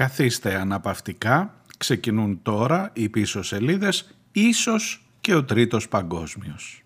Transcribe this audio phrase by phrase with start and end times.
[0.00, 6.82] Καθίστε αναπαυτικά, ξεκινούν τώρα οι πίσω σελίδες, ίσως και ο τρίτος παγκόσμιος.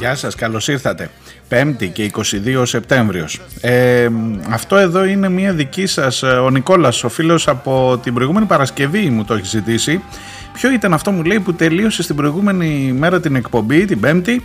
[0.00, 1.10] Γεια σας, καλώς ήρθατε.
[1.48, 3.40] Πέμπτη και 22 Σεπτέμβριος.
[3.60, 4.08] Ε,
[4.50, 9.10] αυτό εδώ είναι μια δική σας, ε, ο Νικόλας, ο φίλος από την προηγούμενη Παρασκευή
[9.10, 10.02] μου το έχει ζητήσει.
[10.52, 14.42] Ποιο ήταν αυτό μου λέει που τελείωσε στην προηγούμενη μέρα την εκπομπή, την Πέμπτη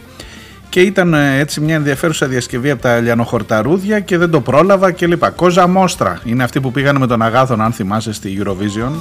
[0.69, 5.07] και ήταν ε, έτσι μια ενδιαφέρουσα διασκευή από τα λιανοχορταρούδια και δεν το πρόλαβα και
[5.07, 5.29] λοιπά.
[5.29, 8.91] Κόζα Μόστρα είναι αυτή που πήγανε με τον Αγάθον αν θυμάσαι στη Eurovision.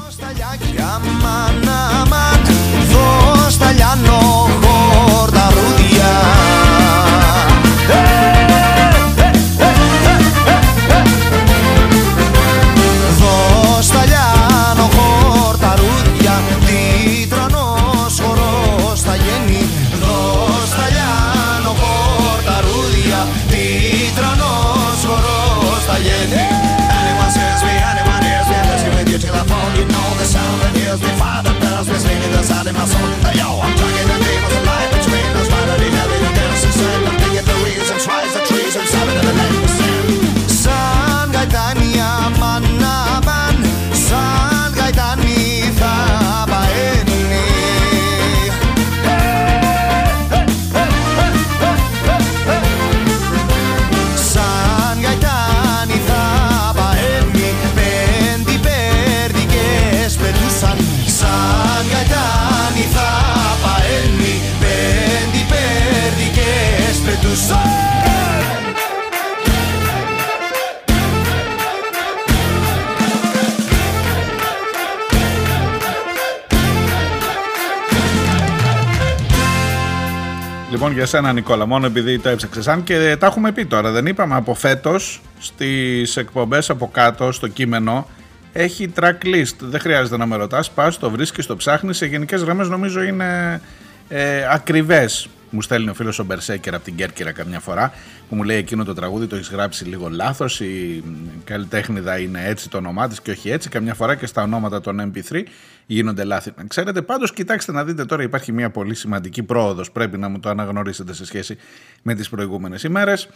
[81.05, 82.69] Για σένα, Νικόλα, μόνο επειδή το έψαξες.
[82.69, 87.49] Αν και τα έχουμε πει τώρα, δεν είπαμε από φέτος στις εκπομπές από κάτω, στο
[87.49, 88.09] κείμενο,
[88.53, 89.57] έχει track list.
[89.59, 90.71] Δεν χρειάζεται να με ρωτάς.
[90.71, 91.97] Πας, το βρίσκεις, το ψάχνεις.
[91.97, 93.61] Σε γενικές γραμμές νομίζω είναι
[94.09, 97.93] ε, ακριβές μου στέλνει ο φίλος ο Μπερσέκερ από την Κέρκυρα καμιά φορά
[98.29, 100.61] που μου λέει εκείνο το τραγούδι το έχεις γράψει λίγο λάθος.
[100.61, 101.05] Η
[101.45, 103.69] καλλιτέχνηδα είναι έτσι το όνομά της και όχι έτσι.
[103.69, 105.43] Καμιά φορά και στα ονόματα των MP3
[105.87, 106.53] γίνονται λάθη.
[106.67, 109.91] Ξέρετε, πάντως κοιτάξτε να δείτε τώρα υπάρχει μια πολύ σημαντική πρόοδος.
[109.91, 111.57] Πρέπει να μου το αναγνωρίσετε σε σχέση
[112.03, 113.29] με τις προηγούμενες ημέρες.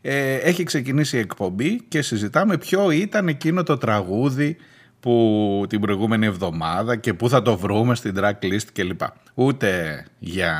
[0.00, 4.56] Ε, έχει ξεκινήσει η εκπομπή και συζητάμε ποιο ήταν εκείνο το τραγούδι
[5.00, 9.00] που την προηγούμενη εβδομάδα και πού θα το βρούμε στην track list κλπ.
[9.34, 10.54] Ούτε για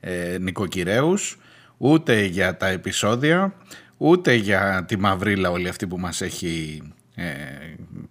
[0.00, 1.38] ε, νοικοκυρέους,
[1.76, 3.54] ούτε για τα επεισόδια,
[3.96, 6.82] ούτε για τη μαυρίλα όλη αυτή που μας έχει
[7.14, 7.24] ε,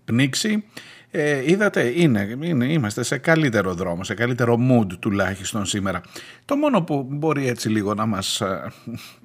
[0.05, 0.63] πνίξει.
[1.11, 6.01] Ε, είδατε, είναι, είναι, είμαστε σε καλύτερο δρόμο, σε καλύτερο mood τουλάχιστον σήμερα.
[6.45, 8.71] Το μόνο που μπορεί έτσι λίγο να μας, ε,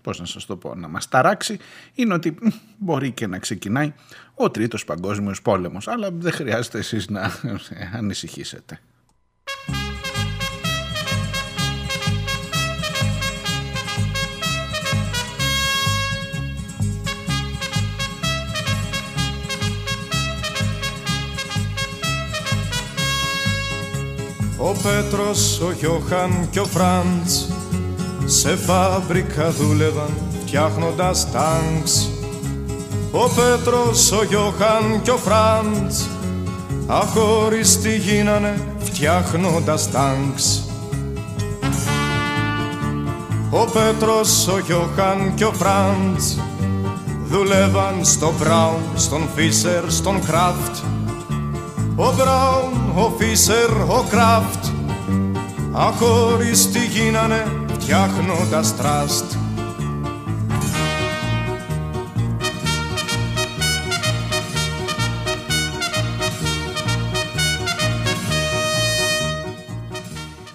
[0.02, 1.58] πώς να σας το πω, να μας ταράξει
[1.94, 2.36] είναι ότι
[2.78, 3.92] μπορεί και να ξεκινάει
[4.34, 7.30] ο τρίτος παγκόσμιος πόλεμος, αλλά δεν χρειάζεται εσείς να
[7.98, 8.80] ανησυχήσετε.
[24.66, 27.48] Ο Πέτρος, ο Γιώχαν και ο Φραντς
[28.24, 30.10] σε φάμπρικα δούλευαν
[30.40, 32.10] φτιάχνοντας τάγκς.
[33.10, 36.08] Ο Πέτρος, ο Γιώχαν και ο Φραντς
[36.86, 40.68] αχωριστοί γίνανε φτιάχνοντας τάγκς.
[43.50, 46.38] Ο Πέτρος, ο Γιώχαν και ο Φραντς
[47.26, 50.93] δουλεύαν στο Μπράουν, στον Φίσερ, στον Κράφτ
[51.96, 54.64] ο Μπράουν, ο Φίσερ, ο Κράφτ
[55.72, 59.32] αχωριστοί γίνανε φτιάχνοντας τραστ.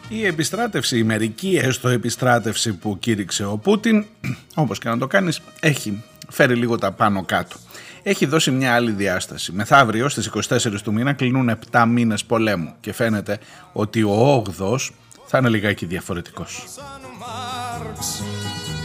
[0.10, 4.06] Η επιστράτευση, η μερική έστω επιστράτευση που κήρυξε ο Πούτιν,
[4.56, 7.56] όπως και να το κάνεις, έχει φέρει λίγο τα πάνω κάτω
[8.04, 9.52] έχει δώσει μια άλλη διάσταση.
[9.52, 13.40] Μεθαύριο στις 24 του μήνα κλείνουν 7 μήνες πολέμου και φαίνεται
[13.74, 14.90] ότι ο 8ος
[15.26, 16.64] θα είναι λιγάκι διαφορετικός.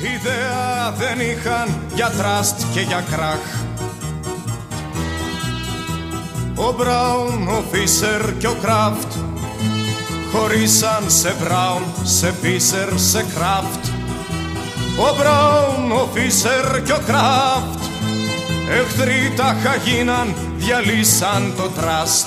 [0.02, 3.62] Ιδέα δεν είχαν για τραστ και για κράχ
[6.54, 9.12] Ο Μπράουν, ο Φίσερ και ο Κράφτ
[10.32, 13.84] Χωρίσαν σε Μπράουν, σε Φίσερ, σε Κράφτ
[14.98, 17.93] Ο Μπράουν, ο Φίσερ και ο Κράφτ
[18.70, 22.26] Εχθροί τα χαγίναν, διαλύσαν το τραστ.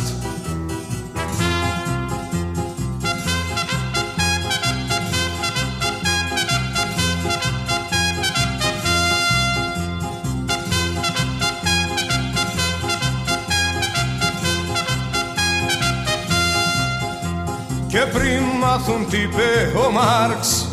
[17.88, 20.66] Και πριν μάθουν τι είπε ο Μάρξ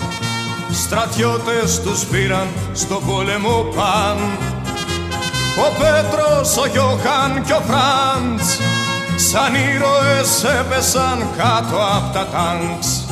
[0.70, 4.18] Στρατιώτες τους πήραν στο πόλεμο παν
[5.56, 8.58] Ο Πέτρος, ο Γιώχαν και ο Φραντς
[9.16, 13.04] Σαν ήρωες έπεσαν κάτω από τα τάγκς.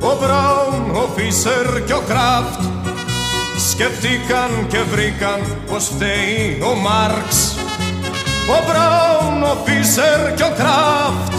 [0.00, 2.60] Ο Μπράουν, ο Φίσερ και ο Κράφτ
[3.70, 5.40] Σκεφτήκαν και βρήκαν
[5.70, 7.54] πως φταίει ο Μάρξ.
[8.48, 11.32] Ο Μπράουν, ο Φίσερ και ο Κράφτ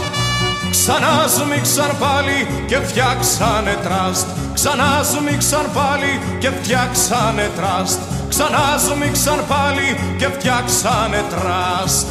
[0.72, 4.28] Ξανά σμίξαν πάλι και φτιάξανε τραστ.
[4.54, 8.00] Ξανά σμίξαν πάλι και φτιάξανε τραστ
[8.40, 12.08] Ξανά σμίξαν πάλι και φτιάξανε τραστ.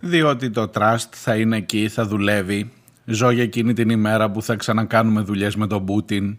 [0.00, 2.70] Διότι το τραστ θα είναι εκεί, θα δουλεύει.
[3.04, 6.36] Ζω για εκείνη την ημέρα που θα ξανακάνουμε δουλειές με τον Πούτιν.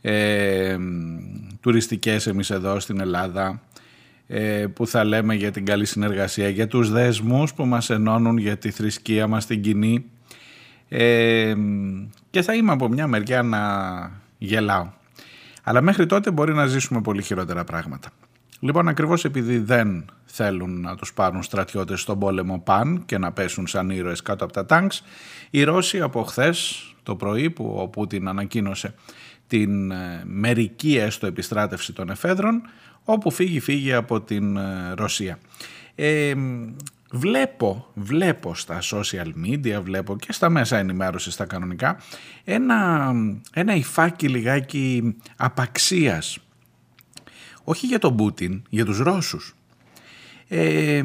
[0.00, 0.76] Ε,
[1.60, 3.62] τουριστικές εμείς εδώ στην Ελλάδα
[4.26, 8.56] ε, που θα λέμε για την καλή συνεργασία, για τους δεσμούς που μας ενώνουν, για
[8.56, 10.04] τη θρησκεία μας την κοινή.
[10.88, 11.54] Ε,
[12.34, 13.60] και θα είμαι από μια μεριά να
[14.38, 14.88] γελάω.
[15.62, 18.08] Αλλά μέχρι τότε μπορεί να ζήσουμε πολύ χειρότερα πράγματα.
[18.60, 23.66] Λοιπόν, ακριβώς επειδή δεν θέλουν να τους πάρουν στρατιώτες στον πόλεμο παν και να πέσουν
[23.66, 25.02] σαν ήρωες κάτω από τα τάγκς,
[25.50, 28.94] οι Ρώσοι από χθες το πρωί που ο Πούτιν ανακοίνωσε
[29.46, 32.62] την ε, μερική έστω επιστράτευση των εφέδρων
[33.04, 35.38] όπου φύγει φύγει από την ε, Ρωσία.
[35.94, 36.34] Ε,
[37.14, 41.96] βλέπω, βλέπω στα social media, βλέπω και στα μέσα ενημέρωσης στα κανονικά
[42.44, 43.12] ένα,
[43.52, 46.38] ένα υφάκι λιγάκι απαξίας
[47.64, 49.54] όχι για τον Πούτιν, για τους Ρώσους.
[50.48, 51.02] Ε,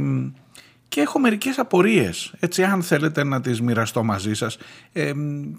[0.87, 4.57] και έχω μερικές απορίες, έτσι αν θέλετε να τις μοιραστώ μαζί σας.
[4.91, 5.11] Ε,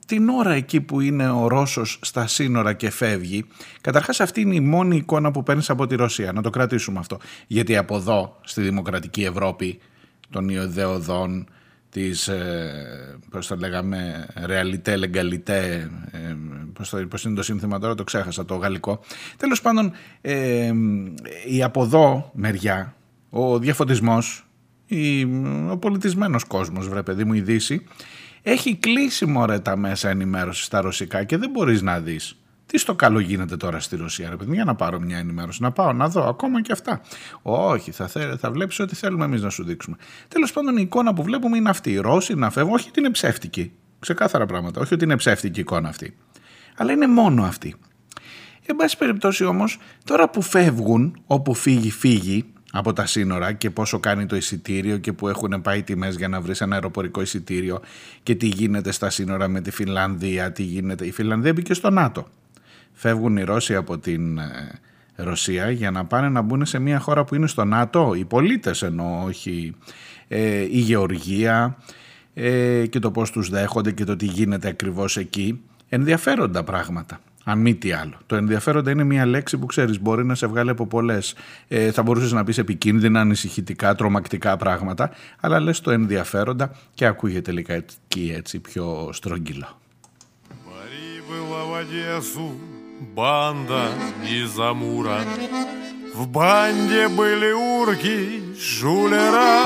[0.07, 3.45] την ώρα εκεί που είναι ο Ρώσος στα σύνορα και φεύγει,
[3.81, 7.19] καταρχάς αυτή είναι η μόνη εικόνα που παίρνεις από τη Ρωσία, να το κρατήσουμε αυτό.
[7.47, 9.81] Γιατί από εδώ, στη Δημοκρατική Ευρώπη,
[10.31, 11.49] των Ιωδεοδών,
[11.91, 16.37] της, ε, πώς το λέγαμε, ρεαλιτέ, λεγκαλιτέ, ε,
[16.73, 19.01] πώς, το, πώς είναι το σύνθημα τώρα, το ξέχασα, το γαλλικό.
[19.37, 20.73] Τέλος πάντων, ε,
[21.49, 22.95] η από εδώ μεριά,
[23.31, 24.47] ο διαφωτισμός,
[25.71, 27.87] ο πολιτισμένος κόσμος, βρε παιδί μου, η Δύση,
[28.43, 32.37] έχει κλείσει μωρέ τα μέσα ενημέρωσης στα ρωσικά και δεν μπορείς να δεις.
[32.71, 35.73] Τι στο καλό γίνεται τώρα στη Ρωσία, ρε παιδί, για να πάρω μια ενημέρωση, να
[35.73, 37.01] πάω να δω ακόμα και αυτά.
[37.43, 39.97] Όχι, θα, θε, θα βλέπεις ό,τι θέλουμε εμείς να σου δείξουμε.
[40.29, 41.91] Τέλος πάντων, η εικόνα που βλέπουμε είναι αυτή.
[41.91, 43.73] Οι Ρώσοι να φεύγουν, όχι ότι είναι ψεύτικη.
[43.99, 44.81] Ξεκάθαρα πράγματα.
[44.81, 46.17] Όχι ότι είναι ψεύτικη η εικόνα αυτή.
[46.77, 47.75] Αλλά είναι μόνο αυτή.
[48.67, 54.01] Εν πάση περιπτώσει όμως, τώρα που φεύγουν, όπου φύγει, φύγει, από τα σύνορα και πόσο
[54.01, 57.81] κάνει το εισιτήριο και που έχουν πάει τιμές για να βρεις ένα αεροπορικό εισιτήριο
[58.23, 61.07] και τι γίνεται στα σύνορα με τη Φινλανδία, τι γίνεται.
[61.07, 62.27] Η Φινλανδία μπήκε στο ΝΑΤΟ.
[63.03, 64.79] Φεύγουν οι Ρώσοι από την ε,
[65.17, 68.83] Ρωσία για να πάνε να μπουν σε μια χώρα που είναι στο ΝΑΤΟ, οι πολίτες
[68.83, 69.75] εννοώ, όχι
[70.29, 71.77] ε, η Γεωργία
[72.35, 75.61] ε, και το πώς τους δέχονται και το τι γίνεται ακριβώς εκεί.
[75.89, 77.21] Ενδιαφέροντα πράγματα.
[77.45, 78.15] Αν μη τι άλλο.
[78.27, 81.35] Το ενδιαφέροντα είναι μια λέξη που ξέρεις μπορεί να σε βγάλει από πολλές.
[81.69, 87.65] Ε, θα μπορούσες να πεις επικίνδυνα, ανησυχητικά, τρομακτικά πράγματα, αλλά λες το ενδιαφέροντα και ακούγεται
[87.67, 89.79] εκεί έτσι πιο στρογγυλό.
[93.01, 93.89] Банда
[94.23, 95.23] из Амура
[96.13, 99.65] В банде были урки, шулера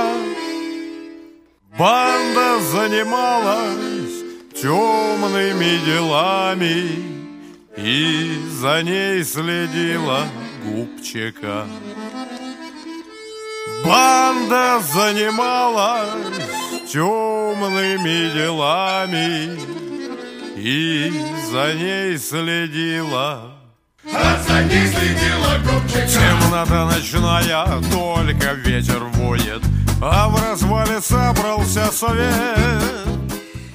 [1.76, 4.22] Банда занималась
[4.54, 7.14] темными делами
[7.76, 10.28] и за ней следила
[10.64, 11.66] губчика.
[13.84, 19.58] Банда занималась темными делами
[20.55, 21.11] и
[21.51, 23.55] за ней следила.
[24.13, 26.07] А за ней следила губчика.
[26.07, 29.61] Темнота ночная, только ветер воет,
[30.01, 33.09] а в развале собрался совет.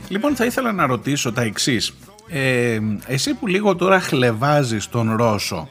[0.08, 1.92] Λοιπόν, θα ήθελα να ρωτήσω τα εξής.
[2.28, 5.68] Ε, εσύ που λίγο τώρα χλεβάζεις τον Ρώσο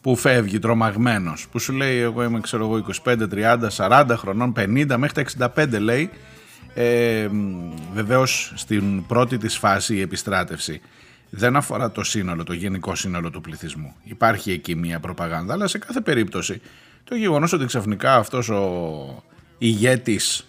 [0.00, 4.96] που φεύγει τρομαγμένος, που σου λέει εγώ είμαι ξέρω εγώ 25, 30, 40 χρονών, 50
[4.96, 6.10] μέχρι τα 65 λέει,
[6.73, 7.27] ε,
[7.93, 10.81] βεβαίως στην πρώτη της φάση η επιστράτευση
[11.29, 13.93] δεν αφορά το σύνολο, το γενικό σύνολο του πληθυσμού.
[14.03, 16.61] Υπάρχει εκεί μια προπαγάνδα, αλλά σε κάθε περίπτωση
[17.03, 19.23] το γεγονός ότι ξαφνικά αυτός ο
[19.57, 20.45] ηγέτης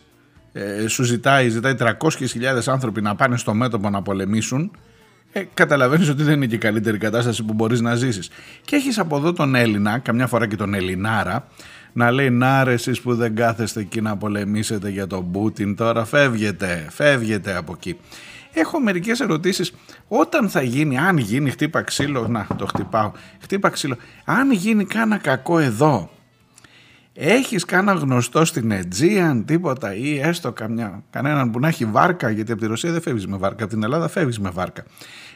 [0.53, 1.93] ε, σου ζητάει, ζητάει 300.000
[2.67, 4.71] άνθρωποι να πάνε στο μέτωπο να πολεμήσουν,
[5.33, 8.31] ε, καταλαβαίνεις ότι δεν είναι και η καλύτερη κατάσταση που μπορείς να ζήσεις.
[8.65, 11.47] Και έχεις από εδώ τον Έλληνα, καμιά φορά και τον Ελληνάρα,
[11.93, 16.05] να λέει να ρε εσείς που δεν κάθεστε εκεί να πολεμήσετε για τον Πούτιν τώρα
[16.05, 17.97] φεύγετε, φεύγετε από εκεί.
[18.53, 19.73] Έχω μερικές ερωτήσεις.
[20.09, 25.17] Όταν θα γίνει, αν γίνει χτύπα ξύλο, να το χτυπάω, χτύπα ξύλο, αν γίνει κάνα
[25.17, 26.11] κακό εδώ,
[27.15, 32.53] έχεις κάνα γνωστό στην Αιτζίαν τίποτα ή έστω καμιά, κανέναν που να έχει βάρκα γιατί
[32.53, 34.85] από τη Ρωσία δεν φεύγεις με βάρκα, από την Ελλάδα φεύγεις με βάρκα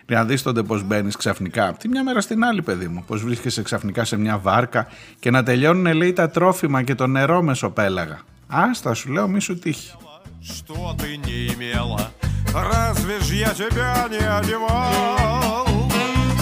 [0.05, 3.23] να δεις τότε πώς μπαίνει ξαφνικά από τη μια μέρα στην άλλη παιδί μου πως
[3.23, 4.87] βρίσκεσαι ξαφνικά σε μια βάρκα
[5.19, 9.59] και να τελειώνουν λέει τα τρόφιμα και το νερό μεσοπέλαγα άστα σου λέω μη σου
[9.59, 9.91] τύχει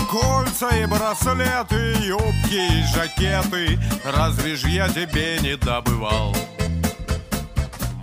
[0.10, 6.34] Кольца и браслеты, юбки и жакеты Разве ж я тебе не добывал?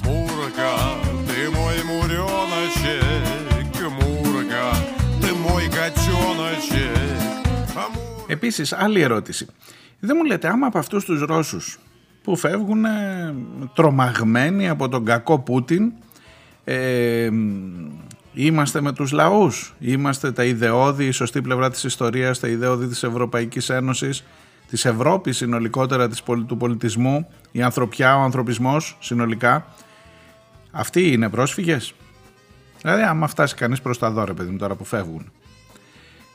[0.04, 0.72] Мурка,
[1.26, 3.37] ты мой муреночек, Мурка,
[8.27, 9.47] Επίσης άλλη ερώτηση.
[9.99, 11.79] Δεν μου λέτε άμα από αυτούς τους Ρώσους
[12.23, 12.85] που φεύγουν
[13.73, 15.91] τρομαγμένοι από τον κακό Πούτιν
[16.63, 17.29] ε,
[18.33, 23.03] είμαστε με τους λαούς, είμαστε τα ιδεώδη, η σωστή πλευρά της ιστορίας, τα ιδεώδη της
[23.03, 24.23] Ευρωπαϊκής Ένωσης,
[24.69, 29.65] της Ευρώπης συνολικότερα, της, του πολιτισμού, η ανθρωπιά, ο ανθρωπισμός συνολικά.
[30.71, 31.93] Αυτοί είναι πρόσφυγες.
[32.81, 35.31] Δηλαδή άμα φτάσει κανείς προς τα δώρα παιδί μου τώρα που φεύγουν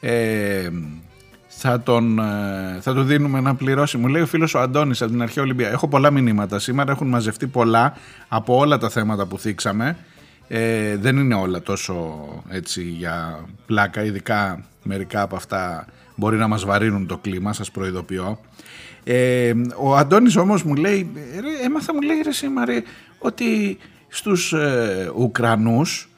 [0.07, 0.71] ε,
[1.47, 3.97] θα, τον, ε, θα του δίνουμε να πληρώσει.
[3.97, 5.71] Μου λέει ο φίλος ο Αντώνης από την Αρχαία Ολυμπία.
[5.71, 7.97] Έχω πολλά μηνύματα σήμερα, έχουν μαζευτεί πολλά
[8.29, 9.97] από όλα τα θέματα που θίξαμε.
[10.49, 16.65] Ε, δεν είναι όλα τόσο έτσι για πλάκα, ειδικά μερικά από αυτά μπορεί να μας
[16.65, 18.39] βαρύνουν το κλίμα, σας προειδοποιώ.
[19.05, 21.11] Ε, ο Αντώνης όμως μου λέει,
[21.65, 22.83] έμαθα μου λέει ρε σήμερα
[23.19, 26.09] ότι στους ε, Ουκρανούς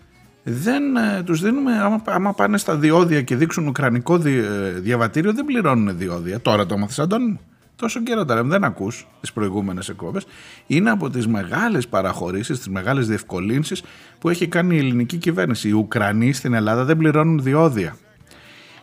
[0.48, 5.44] δεν ε, τους δίνουμε, άμα, άμα πάνε στα διόδια και δείξουν ουκρανικό ε, διαβατήριο δεν
[5.44, 6.40] πληρώνουν διόδια.
[6.40, 7.40] Τώρα το μάθεις Αντώνη μου.
[7.76, 10.26] Τόσο καιρό τώρα δεν ακούς τις προηγούμενες εκπομπές.
[10.66, 13.82] Είναι από τις μεγάλες παραχωρήσεις, τις μεγάλες διευκολύνσεις
[14.18, 15.68] που έχει κάνει η ελληνική κυβέρνηση.
[15.68, 17.96] Οι Ουκρανοί στην Ελλάδα δεν πληρώνουν διόδια.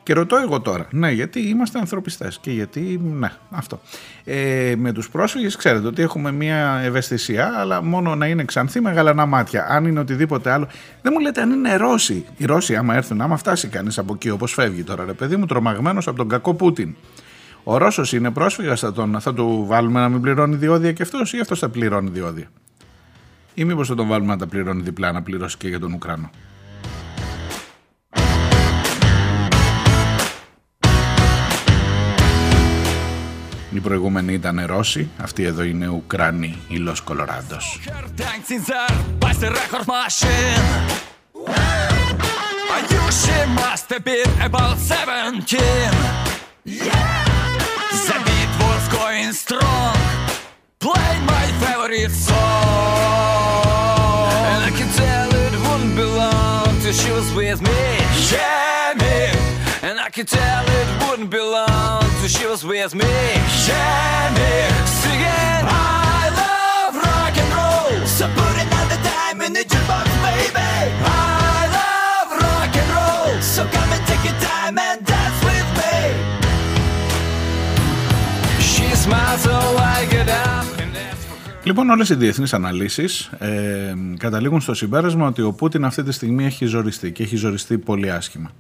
[0.03, 3.79] Και ρωτώ εγώ τώρα, ναι, γιατί είμαστε ανθρωπιστές και γιατί, ναι, αυτό.
[4.23, 8.91] Ε, με τους πρόσφυγες, ξέρετε ότι έχουμε μια ευαισθησία, αλλά μόνο να είναι ξανθή με
[8.91, 9.67] γαλανά μάτια.
[9.69, 10.67] Αν είναι οτιδήποτε άλλο.
[11.01, 12.25] Δεν μου λέτε αν είναι Ρώσοι.
[12.37, 15.45] Οι Ρώσοι, άμα έρθουν, άμα φτάσει κανείς από εκεί, όπως φεύγει τώρα, ρε παιδί μου,
[15.45, 16.95] τρομαγμένος από τον κακό Πούτιν.
[17.63, 21.33] Ο Ρώσος είναι πρόσφυγας, θα, τον, θα του βάλουμε να μην πληρώνει διόδια και αυτός,
[21.33, 22.47] ή αυτός θα πληρώνει διόδια;
[23.53, 26.29] Ή μήπως θα τον βάλουμε να τα πληρώνει διπλά, να πληρώσει και για τον Ουκρανό;
[33.75, 37.79] η προηγούμενη ήταν Ρώση, αυτή εδώ είναι Ουκράνη η Λος Κολοράντος.
[62.33, 63.13] She was with me.
[63.67, 64.51] Yeah, me
[65.01, 65.63] singing
[66.15, 67.93] I love rock and roll.
[68.17, 70.71] So put another dime in the jukebox, baby.
[71.57, 73.31] I love rock and roll.
[73.53, 75.95] So come and take your time and dance with me.
[78.71, 79.57] She smiles so
[79.95, 80.65] I get up.
[81.65, 86.45] Λοιπόν, όλες οι διεθνείς αναλύσεις ε, καταλήγουν στο συμπέρασμα ότι ο Πούτιν αυτή τη στιγμή
[86.45, 88.51] έχει ζοριστεί και έχει ζοριστεί πολύ άσχημα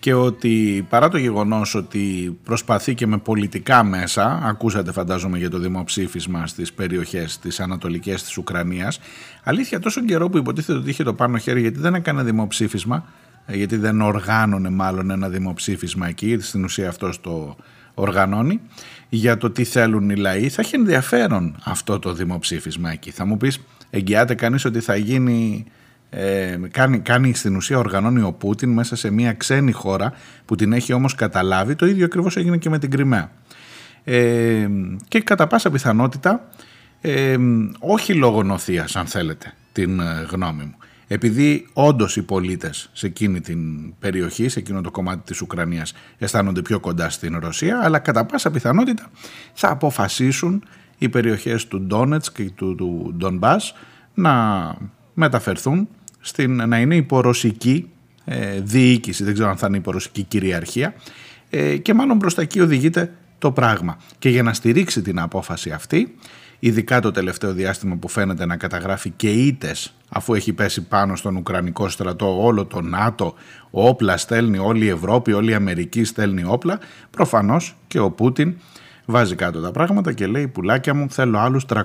[0.00, 5.58] και ότι παρά το γεγονός ότι προσπαθεί και με πολιτικά μέσα, ακούσατε φαντάζομαι για το
[5.58, 9.00] δημοψήφισμα στις περιοχές της Ανατολικές της Ουκρανίας,
[9.44, 13.04] αλήθεια τόσο καιρό που υποτίθεται ότι είχε το πάνω χέρι γιατί δεν έκανε δημοψήφισμα,
[13.46, 17.56] γιατί δεν οργάνωνε μάλλον ένα δημοψήφισμα εκεί, γιατί στην ουσία αυτός το
[17.94, 18.60] οργανώνει,
[19.08, 23.10] για το τι θέλουν οι λαοί, θα έχει ενδιαφέρον αυτό το δημοψήφισμα εκεί.
[23.10, 25.66] Θα μου πεις, εγγυάται κανείς ότι θα γίνει
[26.10, 30.12] ε, κάνει, κάνει στην ουσία οργανώνει ο Πούτιν μέσα σε μια ξένη χώρα
[30.44, 31.74] που την έχει όμως καταλάβει.
[31.74, 33.30] Το ίδιο ακριβώς έγινε και με την Κρυμαία.
[34.04, 34.68] Ε,
[35.08, 36.48] και κατά πάσα πιθανότητα
[37.00, 37.36] ε,
[37.78, 40.74] όχι λόγω νοθείας αν θέλετε την ε, γνώμη μου.
[41.06, 43.58] Επειδή όντως οι πολίτες σε εκείνη την
[43.98, 48.50] περιοχή, σε εκείνο το κομμάτι της Ουκρανίας αισθάνονται πιο κοντά στην Ρωσία αλλά κατά πάσα
[48.50, 49.10] πιθανότητα
[49.52, 50.64] θα αποφασίσουν
[50.98, 53.74] οι περιοχές του Ντόνετς και του, του Ντονμπάς
[54.14, 54.74] να
[55.14, 55.88] μεταφερθούν
[56.20, 57.90] στην, να είναι υπορωσική
[58.24, 60.94] ε, διοίκηση, δεν ξέρω αν θα είναι υπορωσική κυριαρχία
[61.50, 63.98] ε, και μάλλον προς τα εκεί οδηγείται το πράγμα.
[64.18, 66.14] Και για να στηρίξει την απόφαση αυτή
[66.60, 71.36] ειδικά το τελευταίο διάστημα που φαίνεται να καταγράφει και ήτες αφού έχει πέσει πάνω στον
[71.36, 73.34] Ουκρανικό στρατό όλο το ΝΑΤΟ,
[73.70, 76.78] όπλα στέλνει όλη η Ευρώπη, όλη η Αμερική στέλνει όπλα,
[77.10, 78.54] προφανώς και ο Πούτιν
[79.04, 81.82] βάζει κάτω τα πράγματα και λέει πουλάκια μου θέλω άλλους 300.000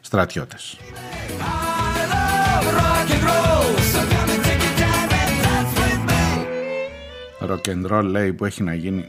[0.00, 0.78] στρατιώτες.
[7.40, 9.08] Rock and roll λέει που έχει να γίνει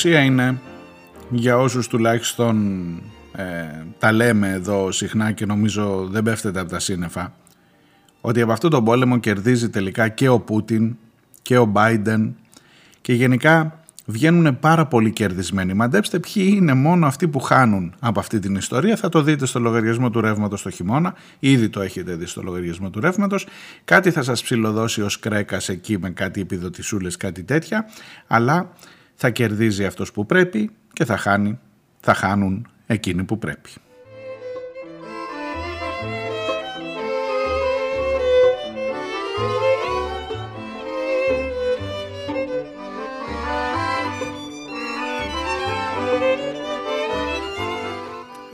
[0.00, 0.60] ουσία είναι,
[1.30, 2.56] για όσους τουλάχιστον
[3.32, 3.44] ε,
[3.98, 7.34] τα λέμε εδώ συχνά και νομίζω δεν πέφτεται από τα σύννεφα,
[8.20, 10.96] ότι από αυτό τον πόλεμο κερδίζει τελικά και ο Πούτιν
[11.42, 12.36] και ο Μπάιντεν
[13.00, 15.74] και γενικά βγαίνουν πάρα πολύ κερδισμένοι.
[15.74, 18.96] Μαντέψτε ποιοι είναι μόνο αυτοί που χάνουν από αυτή την ιστορία.
[18.96, 21.14] Θα το δείτε στο λογαριασμό του ρεύματος το χειμώνα.
[21.38, 23.46] Ήδη το έχετε δει στο λογαριασμό του ρεύματος.
[23.84, 27.84] Κάτι θα σας ψηλοδώσει ως κρέκας εκεί με κάτι επιδοτησούλες, κάτι τέτοια.
[28.26, 28.70] Αλλά
[29.22, 31.58] θα κερδίζει αυτός που πρέπει και θα χάνει,
[32.00, 33.70] θα χάνουν εκείνοι που πρέπει.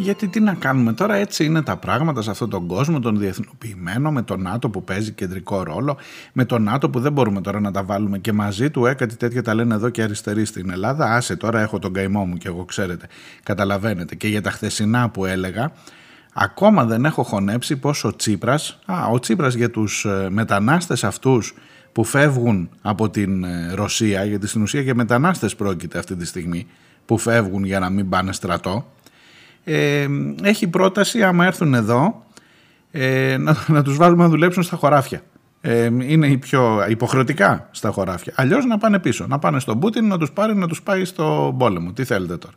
[0.06, 4.12] Γιατί τι να κάνουμε τώρα, έτσι είναι τα πράγματα σε αυτόν τον κόσμο, τον διεθνοποιημένο,
[4.12, 5.96] με τον ΝΑΤΟ που παίζει κεντρικό ρόλο,
[6.32, 8.86] με τον ΝΑΤΟ που δεν μπορούμε τώρα να τα βάλουμε και μαζί του.
[8.86, 11.14] Ε, κάτι τέτοια τα λένε εδώ και αριστεροί στην Ελλάδα.
[11.14, 13.06] Άσε, τώρα έχω τον καημό μου και εγώ ξέρετε.
[13.42, 14.14] Καταλαβαίνετε.
[14.14, 15.72] Και για τα χθεσινά που έλεγα,
[16.32, 21.54] ακόμα δεν έχω χωνέψει πως ο Τσίπρας, α, ο Τσίπρας για τους ε, μετανάστες αυτούς
[21.92, 26.66] που φεύγουν από την ε, Ρωσία, γιατί στην ουσία για μετανάστες πρόκειται αυτή τη στιγμή,
[27.06, 28.86] που φεύγουν για να μην πάνε στρατό,
[29.68, 30.06] ε,
[30.42, 32.22] έχει πρόταση άμα έρθουν εδώ
[32.90, 35.22] ε, να, να τους βάλουμε να δουλέψουν στα χωράφια.
[35.60, 38.32] Ε, είναι η πιο υποχρεωτικά στα χωράφια.
[38.36, 41.54] Αλλιώς να πάνε πίσω, να πάνε στον Πούτιν να τους πάρει να τους πάει στο
[41.58, 41.92] πόλεμο.
[41.92, 42.54] Τι θέλετε τώρα.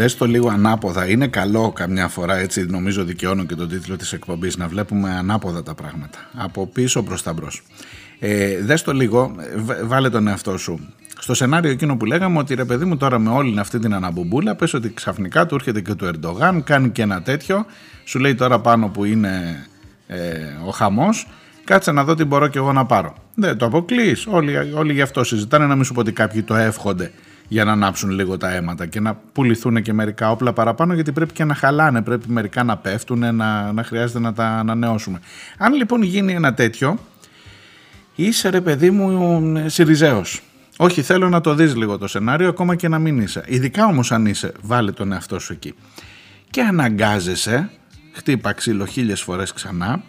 [0.00, 1.08] Δες το λίγο ανάποδα.
[1.08, 5.62] Είναι καλό καμιά φορά, έτσι νομίζω δικαιώνω και τον τίτλο της εκπομπής, να βλέπουμε ανάποδα
[5.62, 6.18] τα πράγματα.
[6.34, 7.62] Από πίσω προς τα μπρος.
[8.18, 9.34] Ε, δες το λίγο,
[9.84, 10.80] βάλε τον εαυτό σου.
[11.18, 14.54] Στο σενάριο εκείνο που λέγαμε ότι ρε παιδί μου τώρα με όλη αυτή την αναμπουμπούλα
[14.54, 17.66] πες ότι ξαφνικά του έρχεται και του Ερντογάν, κάνει και ένα τέτοιο,
[18.04, 19.66] σου λέει τώρα πάνω που είναι
[20.06, 20.18] ε,
[20.66, 21.28] ο χαμός,
[21.64, 23.14] κάτσε να δω τι μπορώ και εγώ να πάρω.
[23.34, 26.54] Δεν το αποκλείς, όλοι, όλοι γι' αυτό συζητάνε, να μην σου πω ότι κάποιοι το
[26.54, 27.12] εύχονται
[27.52, 31.32] για να ανάψουν λίγο τα αίματα και να πουληθούν και μερικά όπλα παραπάνω γιατί πρέπει
[31.32, 35.20] και να χαλάνε, πρέπει μερικά να πέφτουν, να, να χρειάζεται να τα ανανεώσουμε.
[35.58, 36.98] Αν λοιπόν γίνει ένα τέτοιο,
[38.14, 40.42] είσαι ρε παιδί μου Σιριζέος.
[40.76, 43.44] Όχι θέλω να το δεις λίγο το σενάριο ακόμα και να μην είσαι.
[43.46, 45.74] Ειδικά όμως αν είσαι βάλε τον εαυτό σου εκεί.
[46.50, 47.70] Και αναγκάζεσαι,
[48.12, 50.02] χτύπα ξύλο χίλιες φορές ξανά,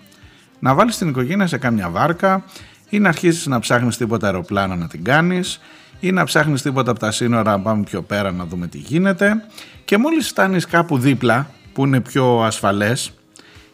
[0.60, 2.44] να βάλεις την οικογένεια σε κάμια βάρκα
[2.90, 5.60] ή να αρχίσεις να ψάχνεις τίποτα αεροπλάνα να την κάνεις
[6.02, 9.46] ή να ψάχνεις τίποτα από τα σύνορα να πάμε πιο πέρα να δούμε τι γίνεται
[9.86, 13.12] και μόλις φτάνεις κάπου δίπλα που είναι πιο ασφαλές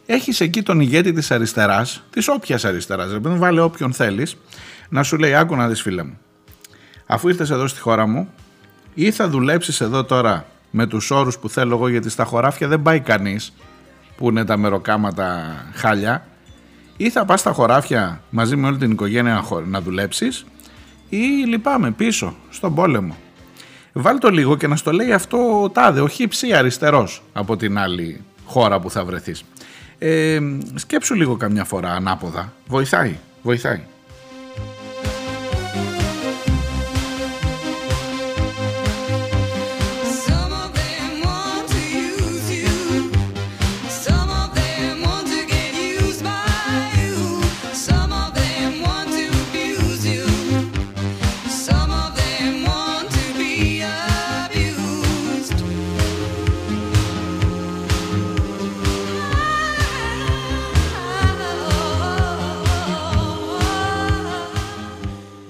[0.05, 4.37] έχεις εκεί τον ηγέτη της αριστεράς, της όποιας αριστεράς, δηλαδή βάλε όποιον θέλεις,
[4.89, 6.17] να σου λέει άκου να δεις φίλε μου.
[7.05, 8.29] Αφού ήρθες εδώ στη χώρα μου
[8.93, 12.81] ή θα δουλέψεις εδώ τώρα με τους όρους που θέλω εγώ γιατί στα χωράφια δεν
[12.81, 13.53] πάει κανείς
[14.17, 16.27] που είναι τα μεροκάματα χάλια
[16.97, 20.45] ή θα πας στα χωράφια μαζί με όλη την οικογένεια να δουλέψεις
[21.09, 23.17] ή λυπάμαι πίσω στον πόλεμο.
[23.93, 27.77] Βάλ το λίγο και να στο λέει αυτό ο τάδε, ο χύψη αριστερός από την
[27.77, 29.43] άλλη χώρα που θα βρεθείς.
[29.97, 30.39] Ε,
[30.75, 32.53] σκέψου λίγο καμιά φορά ανάποδα.
[32.67, 33.81] Βοηθάει, βοηθάει.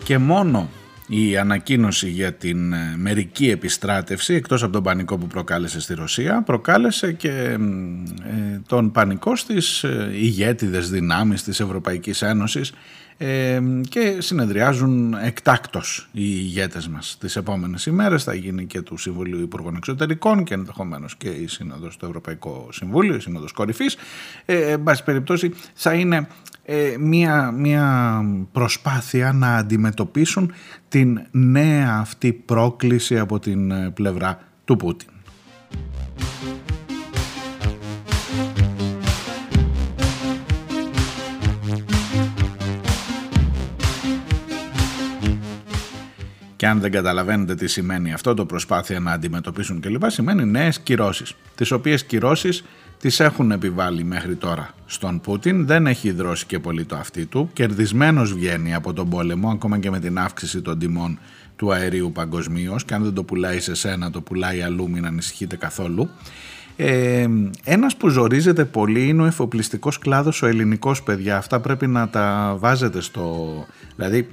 [0.07, 0.69] Και μόνο
[1.07, 6.41] η ανακοίνωση για την ε, μερική επιστράτευση εκτός από τον πανικό που προκάλεσε στη Ρωσία
[6.41, 12.73] προκάλεσε και ε, τον πανικό στις ε, ηγέτιδες δυνάμεις της Ευρωπαϊκής Ένωσης
[13.89, 17.17] και συνεδριάζουν εκτάκτος οι ηγέτες μας.
[17.19, 21.97] Τις επόμενες ημέρες θα γίνει και του Συμβουλίου Υπουργών Εξωτερικών και ενδεχομένως και η Σύνοδος
[21.97, 23.97] του Ευρωπαϊκό Συμβούλιο, η Σύνοδος Κορυφής.
[24.45, 26.27] Ε, εν πάση περιπτώσει θα είναι
[26.69, 30.51] ε, μια, μια προσπάθεια να αντιμετωπίσουν
[30.87, 35.09] την νέα αυτή πρόκληση από την ε, πλευρά του Πούτιν.
[46.55, 50.09] Και αν δεν καταλαβαίνετε τι σημαίνει αυτό, το προσπάθεια να αντιμετωπίσουν κλπ.
[50.09, 51.33] σημαίνει νέες κυρώσεις.
[51.55, 52.63] Τις οποίες κυρώσεις
[52.99, 55.65] τις έχουν επιβάλει μέχρι τώρα στον Πούτιν.
[55.65, 57.49] Δεν έχει δρώσει και πολύ το αυτί του.
[57.53, 61.19] Κερδισμένος βγαίνει από τον πόλεμο, ακόμα και με την αύξηση των τιμών
[61.55, 62.85] του αερίου παγκοσμίως.
[62.85, 66.09] Και αν δεν το πουλάει σε σένα, το πουλάει αλλού, μην ανησυχείτε καθόλου.
[66.75, 67.27] Ε,
[67.63, 71.37] ένας που ζορίζεται πολύ είναι ο εφοπλιστικός κλάδος, ο ελληνικός παιδιά.
[71.37, 73.45] Αυτά πρέπει να τα βάζετε στο...
[73.95, 74.29] Δηλαδή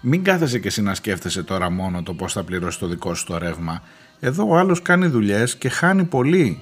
[0.00, 3.26] μην κάθεσαι και εσύ να σκέφτεσαι τώρα μόνο το πώς θα πληρώσει το δικό σου
[3.26, 3.82] το ρεύμα.
[4.20, 6.58] Εδώ ο άλλος κάνει δουλειές και χάνει πολύ.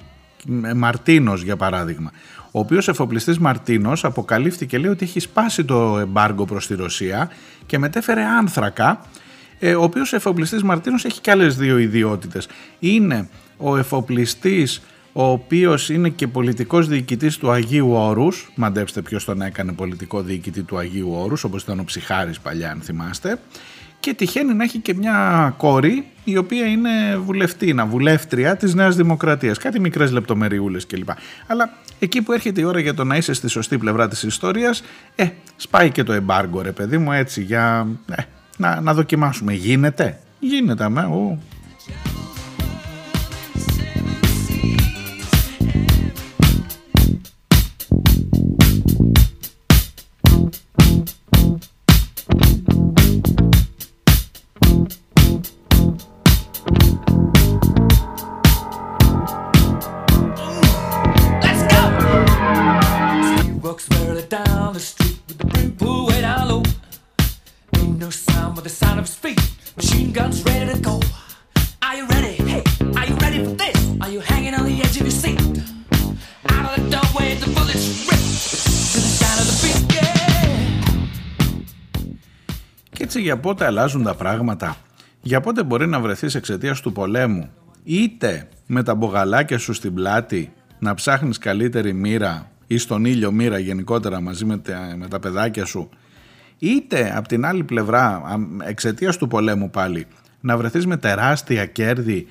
[0.75, 2.11] Μαρτίνος για παράδειγμα.
[2.51, 7.29] Ο οποίος εφοπλιστής Μαρτίνος αποκαλύφθηκε λέει ότι έχει σπάσει το εμπάργκο προς τη Ρωσία
[7.65, 9.01] και μετέφερε άνθρακα
[9.59, 12.47] ε, ο οποίος εφοπλιστής Μαρτίνος έχει και άλλες δύο ιδιότητες.
[12.79, 14.81] Είναι ο εφοπλιστής
[15.13, 20.63] ο οποίος είναι και πολιτικός διοικητής του Αγίου Όρους, μαντέψτε ποιος τον έκανε πολιτικό διοικητή
[20.63, 23.39] του Αγίου Όρους, όπως ήταν ο Ψυχάρης παλιά αν θυμάστε,
[24.03, 29.57] και τυχαίνει να έχει και μια κόρη η οποία είναι βουλευτήνα, βουλεύτρια της Νέας Δημοκρατίας.
[29.57, 31.09] Κάτι μικρές λεπτομεριούλες κλπ.
[31.47, 34.83] Αλλά εκεί που έρχεται η ώρα για το να είσαι στη σωστή πλευρά της ιστορίας,
[35.15, 38.21] ε, σπάει και το εμπάργκο ρε παιδί μου έτσι για ε,
[38.57, 39.53] να, να δοκιμάσουμε.
[39.53, 40.89] Γίνεται, γίνεται
[83.13, 84.75] με, για πότε αλλάζουν τα πράγματα,
[85.21, 87.49] για πότε μπορεί να βρεθείς εξαιτίας του πολέμου,
[87.83, 93.59] είτε με τα μπογαλάκια σου στην πλάτη να ψάχνεις καλύτερη μοίρα ή στον ήλιο μοίρα
[93.59, 95.89] γενικότερα μαζί με τα, με τα παιδάκια σου,
[96.59, 98.21] είτε από την άλλη πλευρά
[98.67, 100.05] εξαιτίας του πολέμου πάλι
[100.39, 102.27] να βρεθείς με τεράστια κέρδη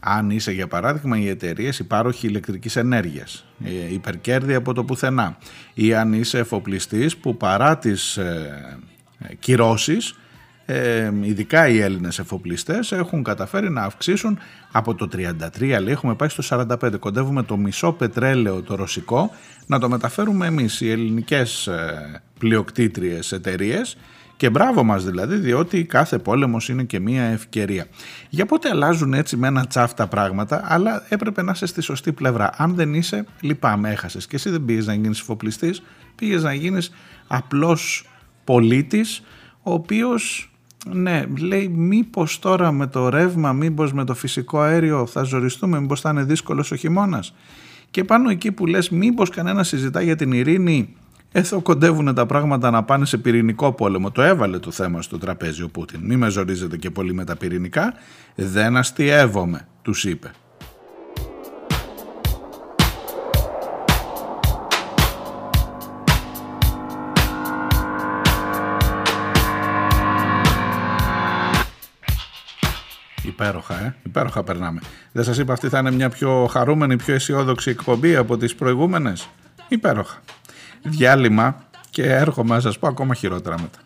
[0.00, 5.38] αν είσαι για παράδειγμα οι εταιρείες υπάροχοι ηλεκτρικής ενέργειας, ε, υπερκέρδη από το πουθενά
[5.74, 8.78] ή αν είσαι εφοπλιστής που παρά τις ε,
[9.18, 10.14] ε κυρώσεις
[10.66, 14.38] ε, ειδικά οι Έλληνες εφοπλιστές έχουν καταφέρει να αυξήσουν
[14.72, 19.30] από το 33 λέει έχουμε πάει στο 45 κοντεύουμε το μισό πετρέλαιο το ρωσικό
[19.66, 23.96] να το μεταφέρουμε εμείς οι ελληνικές ε, πλειοκτήτριες εταιρείες.
[24.36, 27.86] Και μπράβο μας δηλαδή, διότι κάθε πόλεμος είναι και μία ευκαιρία.
[28.28, 32.50] Για πότε αλλάζουν έτσι με ένα τσάφτα πράγματα, αλλά έπρεπε να είσαι στη σωστή πλευρά.
[32.56, 34.26] Αν δεν είσαι, λυπάμαι, έχασες.
[34.26, 35.82] Και εσύ δεν πήγες να γίνεις εφοπλιστής,
[36.14, 36.90] πήγες να γίνεις
[37.26, 38.08] απλός
[38.44, 39.22] πολίτης,
[39.62, 40.50] ο οποίος
[40.92, 46.00] ναι, λέει μήπως τώρα με το ρεύμα, μήπως με το φυσικό αέριο θα ζοριστούμε, μήπως
[46.00, 47.34] θα είναι δύσκολος ο χειμώνας.
[47.90, 50.94] Και πάνω εκεί που λες μήπως κανένα συζητά για την ειρήνη,
[51.32, 54.10] εδώ κοντεύουν τα πράγματα να πάνε σε πυρηνικό πόλεμο.
[54.10, 56.00] Το έβαλε το θέμα στο τραπέζι ο Πούτιν.
[56.02, 57.94] Μη με ζορίζετε και πολύ με τα πυρηνικά.
[58.34, 60.30] Δεν αστείευομαι, τους είπε.
[73.38, 73.94] Υπέροχα, ε.
[74.02, 74.80] Υπέροχα περνάμε.
[75.12, 79.28] Δεν σας είπα αυτή θα είναι μια πιο χαρούμενη, πιο αισιόδοξη εκπομπή από τις προηγούμενες;
[79.68, 80.18] Υπέροχα.
[80.82, 83.78] Διάλειμμα και έρχομαι να σας πω ακόμα χειρότερα μετά.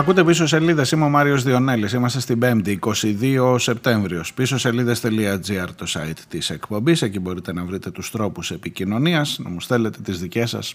[0.00, 0.90] Ακούτε πίσω σελίδες.
[0.90, 1.92] Είμαι ο Μάριος Διονέλης.
[1.92, 4.32] Είμαστε στην 5η, 22 Σεπτέμβριος.
[4.32, 7.02] Πίσω σελίδε.gr το site της εκπομπής.
[7.02, 10.74] Εκεί μπορείτε να βρείτε τους τρόπους επικοινωνίας, να μου στέλνετε τις δικές σας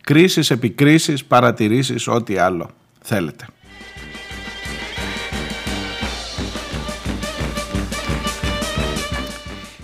[0.00, 3.46] κρίσεις, επικρίσεις, παρατηρήσεις, ό,τι άλλο θέλετε.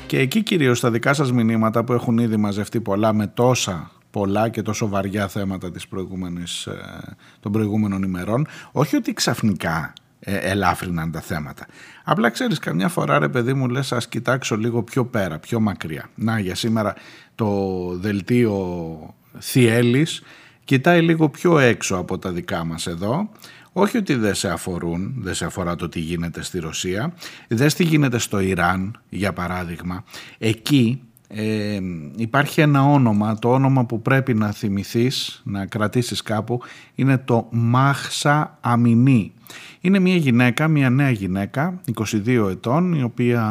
[0.07, 4.49] Και εκεί κυρίως στα δικά σας μηνύματα που έχουν ήδη μαζευτεί πολλά με τόσα πολλά
[4.49, 8.47] και τόσο βαριά θέματα της προηγούμενης, ε, των προηγούμενων ημερών.
[8.73, 11.67] Όχι ότι ξαφνικά ε, ελάφρυναν τα θέματα.
[12.05, 16.11] Απλά ξέρεις καμιά φορά ρε παιδί μου λες ας κοιτάξω λίγο πιο πέρα, πιο μακριά.
[16.15, 16.95] Να για σήμερα
[17.35, 17.49] το
[17.97, 20.23] δελτίο Θιέλης
[20.65, 23.29] κοιτάει λίγο πιο έξω από τα δικά μας εδώ.
[23.73, 27.15] Όχι ότι δεν σε αφορούν, δεν σε αφορά το τι γίνεται στη Ρωσία.
[27.49, 30.05] Δεν τι γίνεται στο Ιράν, για παράδειγμα.
[30.39, 31.79] Εκεί ε,
[32.17, 36.61] υπάρχει ένα όνομα, το όνομα που πρέπει να θυμηθείς, να κρατήσεις κάπου,
[36.95, 39.33] είναι το Μάχσα Αμινή.
[39.81, 43.45] Είναι μια γυναίκα, μια νέα γυναίκα, 22 ετών, η οποία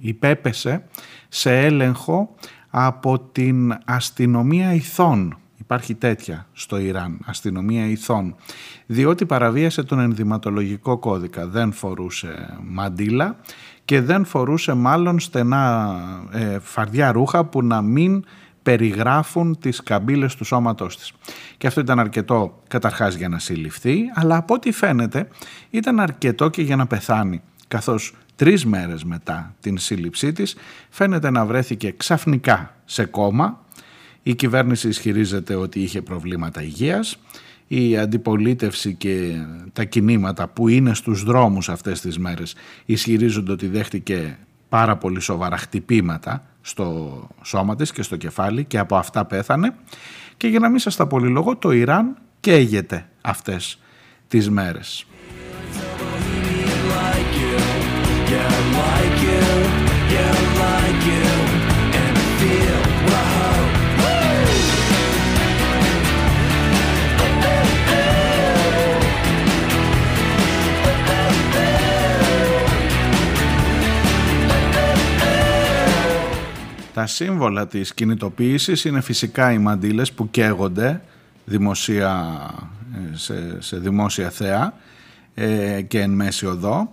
[0.00, 0.84] υπέπεσε
[1.28, 2.34] σε έλεγχο
[2.70, 5.38] από την αστυνομία ηθών.
[5.56, 8.34] Υπάρχει τέτοια στο Ιράν, αστυνομία ηθών,
[8.86, 11.46] διότι παραβίασε τον ενδυματολογικό κώδικα.
[11.46, 13.36] Δεν φορούσε μαντίλα
[13.88, 15.96] και δεν φορούσε μάλλον στενά
[16.32, 18.24] ε, φαρδιά ρούχα που να μην
[18.62, 21.12] περιγράφουν τις καμπύλες του σώματός της.
[21.56, 25.28] Και αυτό ήταν αρκετό καταρχάς για να συλληφθεί, αλλά από ό,τι φαίνεται
[25.70, 30.56] ήταν αρκετό και για να πεθάνει, καθώς τρεις μέρες μετά την σύλληψή της
[30.90, 33.60] φαίνεται να βρέθηκε ξαφνικά σε κόμμα.
[34.22, 37.18] Η κυβέρνηση ισχυρίζεται ότι είχε προβλήματα υγείας
[37.68, 39.32] η αντιπολίτευση και
[39.72, 42.54] τα κινήματα που είναι στους δρόμους αυτές τις μέρες
[42.84, 48.96] ισχυρίζονται ότι δέχτηκε πάρα πολύ σοβαρά χτυπήματα στο σώμα της και στο κεφάλι και από
[48.96, 49.74] αυτά πέθανε
[50.36, 53.78] και για να μην σας τα πολυλογώ το Ιράν καίγεται αυτές
[54.28, 55.06] τις μέρες.
[76.98, 81.02] Τα σύμβολα της κινητοποίησης είναι φυσικά οι μαντήλες που καίγονται
[81.44, 82.36] δημοσία,
[82.94, 84.74] ε, σε, σε δημόσια θέα
[85.34, 86.92] ε, και εν μέση οδό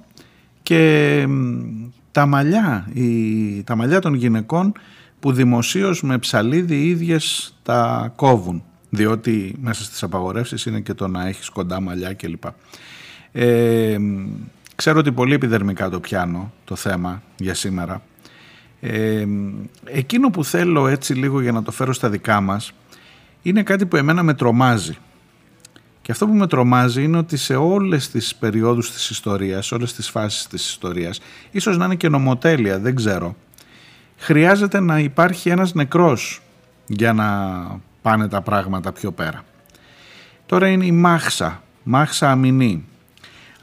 [0.63, 1.27] και
[2.11, 4.73] τα μαλλιά, η, τα μαλλιά των γυναικών
[5.19, 11.07] που δημοσίως με ψαλίδι οι ίδιες τα κόβουν διότι μέσα στις απαγορεύσεις είναι και το
[11.07, 12.43] να έχεις κοντά μαλλιά κλπ.
[13.31, 13.97] Ε,
[14.75, 18.01] ξέρω ότι πολύ επιδερμικά το πιάνω το θέμα για σήμερα
[19.85, 22.71] εκείνο που θέλω έτσι λίγο για να το φέρω στα δικά μας
[23.41, 24.97] είναι κάτι που εμένα με τρομάζει.
[26.01, 29.93] Και αυτό που με τρομάζει είναι ότι σε όλες τις περιόδους της ιστορίας, σε όλες
[29.93, 31.19] τις φάσεις της ιστορίας,
[31.51, 33.35] ίσως να είναι και νομοτέλεια, δεν ξέρω,
[34.17, 36.41] χρειάζεται να υπάρχει ένας νεκρός
[36.87, 37.27] για να
[38.01, 39.43] πάνε τα πράγματα πιο πέρα.
[40.45, 42.85] Τώρα είναι η μάχσα, μάχσα αμυνή.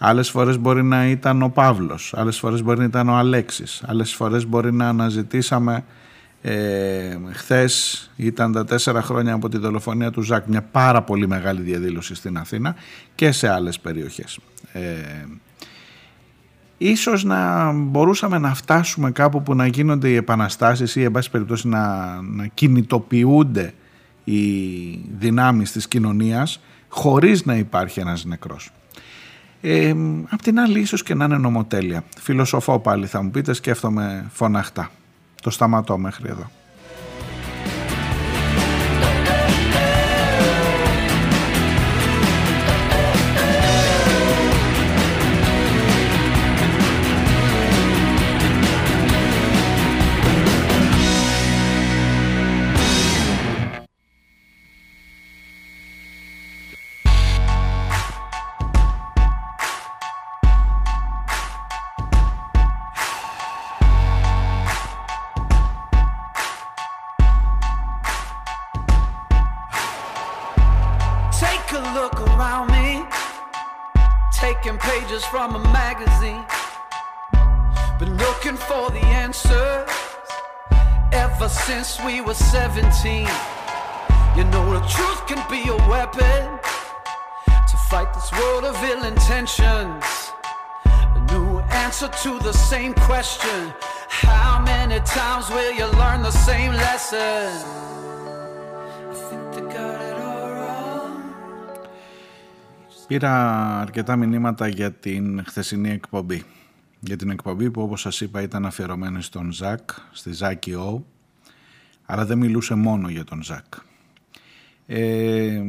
[0.04, 4.14] Άλλες φορές μπορεί να ήταν ο Παύλος, άλλες φορές μπορεί να ήταν ο Αλέξης, άλλες
[4.14, 5.84] φορές μπορεί να αναζητήσαμε
[6.42, 11.60] ε, χθες ήταν τα τέσσερα χρόνια από τη δολοφονία του Ζακ μια πάρα πολύ μεγάλη
[11.60, 12.74] διαδήλωση στην Αθήνα
[13.14, 14.38] και σε άλλες περιοχές.
[14.72, 14.80] Ε,
[16.78, 21.68] ίσως να μπορούσαμε να φτάσουμε κάπου που να γίνονται οι επαναστάσεις ή εν πάση περιπτώσει
[21.68, 23.74] να, να κινητοποιούνται
[24.24, 24.40] οι
[25.18, 28.70] δυνάμεις της κοινωνίας χωρίς να υπάρχει ένας νεκρός.
[29.64, 29.94] Ε,
[30.28, 32.04] απ' την άλλη ίσως και να είναι νομοτέλεια.
[32.20, 34.90] Φιλοσοφώ πάλι θα μου πείτε, σκέφτομαι φωναχτά.
[35.42, 36.50] Το σταματώ μέχρι εδώ.
[103.12, 106.42] Πήρα αρκετά μηνύματα για την χθεσινή εκπομπή.
[107.00, 111.04] Για την εκπομπή που όπως σας είπα ήταν αφιερωμένη στον Ζακ, στη Ζάκη Ο,
[112.06, 113.64] αλλά δεν μιλούσε μόνο για τον Ζακ.
[114.86, 115.62] Ε,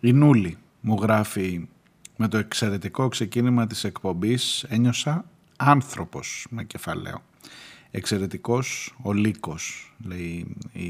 [0.00, 1.68] η Νούλη μου γράφει
[2.16, 5.24] με το εξαιρετικό ξεκίνημα της εκπομπής ένιωσα
[5.56, 7.22] άνθρωπος με κεφαλαίο.
[7.90, 10.88] Εξαιρετικός ο Λύκος, λέει η,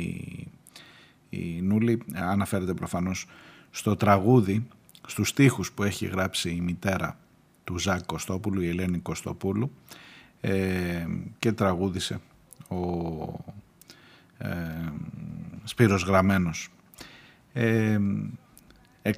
[1.29, 3.27] η Νούλη, αναφέρεται προφανώς
[3.71, 4.67] στο τραγούδι,
[5.07, 7.19] στους στίχους που έχει γράψει η μητέρα
[7.65, 9.71] του Ζάκ Κωστόπουλου, η Ελένη Κωστοπούλου
[10.41, 11.07] ε,
[11.39, 12.21] και τραγούδισε
[12.69, 12.77] ο
[14.39, 14.49] ε,
[15.65, 16.69] Σπύρος Γραμμένος.
[17.53, 17.99] Ε,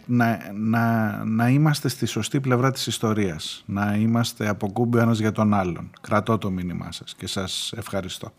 [0.06, 5.32] να, να, να είμαστε στη σωστή πλευρά της ιστορίας, να είμαστε από κούμπι ένας για
[5.32, 5.90] τον άλλον.
[6.00, 8.32] Κρατώ το μήνυμά σας και σας ευχαριστώ.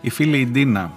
[0.00, 0.92] Η φίλη η Ντίνα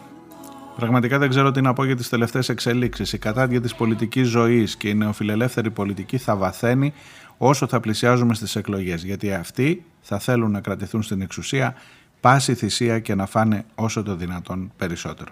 [0.75, 3.13] Πραγματικά δεν ξέρω τι να πω για τις τελευταίες εξελίξεις.
[3.13, 6.93] Η κατάδια της πολιτικής ζωής και η νεοφιλελεύθερη πολιτική θα βαθαίνει
[7.37, 9.03] όσο θα πλησιάζουμε στις εκλογές.
[9.03, 11.75] Γιατί αυτοί θα θέλουν να κρατηθούν στην εξουσία
[12.21, 15.31] πάση θυσία και να φάνε όσο το δυνατόν περισσότερο.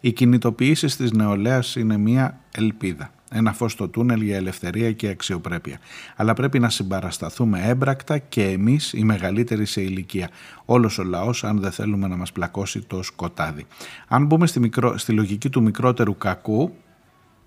[0.00, 5.78] Οι κινητοποιήσεις της νεολαίας είναι μια ελπίδα ένα φως στο τούνελ για ελευθερία και αξιοπρέπεια.
[6.16, 10.28] Αλλά πρέπει να συμπαρασταθούμε έμπρακτα και εμείς οι μεγαλύτεροι σε ηλικία.
[10.64, 13.66] Όλος ο λαός αν δεν θέλουμε να μας πλακώσει το σκοτάδι.
[14.08, 16.74] Αν μπούμε στη, μικρό, στη λογική του μικρότερου κακού,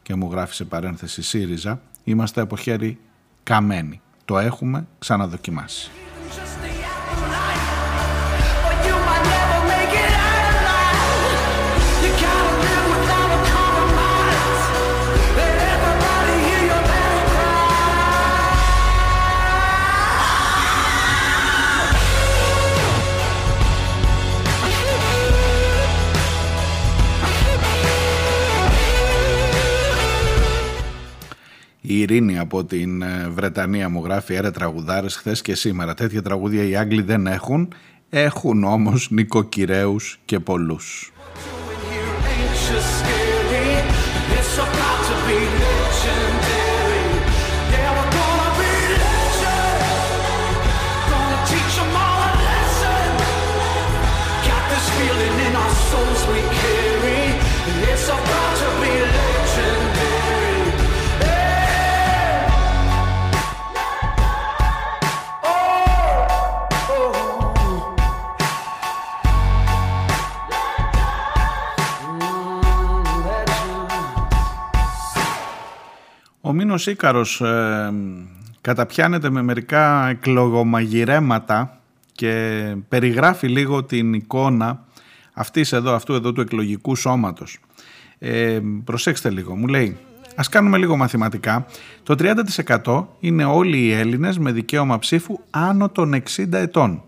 [0.01, 2.97] και μου γράφει σε παρένθεση ΣΥΡΙΖΑ, είμαστε από χέρι
[3.43, 4.01] καμένοι.
[4.25, 5.91] Το έχουμε ξαναδοκιμάσει.
[31.91, 35.93] Η Ειρήνη από την ε, Βρετανία μου γράφει «Έρε τραγουδάρες χθες και σήμερα.
[35.93, 37.73] Τέτοια τραγούδια οι Άγγλοι δεν έχουν,
[38.09, 41.11] έχουν όμως νοικοκυρέους και πολλούς».
[76.69, 77.93] Ο Μίνος Ίκαρος ε,
[78.61, 81.79] καταπιάνεται με μερικά εκλογομαγειρέματα
[82.11, 84.83] και περιγράφει λίγο την εικόνα
[85.33, 87.59] αυτής εδώ, αυτού εδώ του εκλογικού σώματος.
[88.19, 89.97] Ε, προσέξτε λίγο, μου λέει,
[90.35, 91.65] ας κάνουμε λίγο μαθηματικά.
[92.03, 92.15] Το
[92.83, 97.03] 30% είναι όλοι οι Έλληνες με δικαίωμα ψήφου άνω των 60 ετών.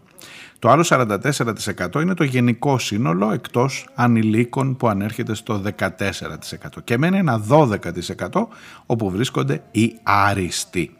[0.61, 5.97] Το άλλο 44% είναι το γενικό σύνολο εκτός ανηλίκων που ανέρχεται στο 14%
[6.83, 8.47] και μένει ένα 12%
[8.85, 10.95] όπου βρίσκονται οι άριστοι.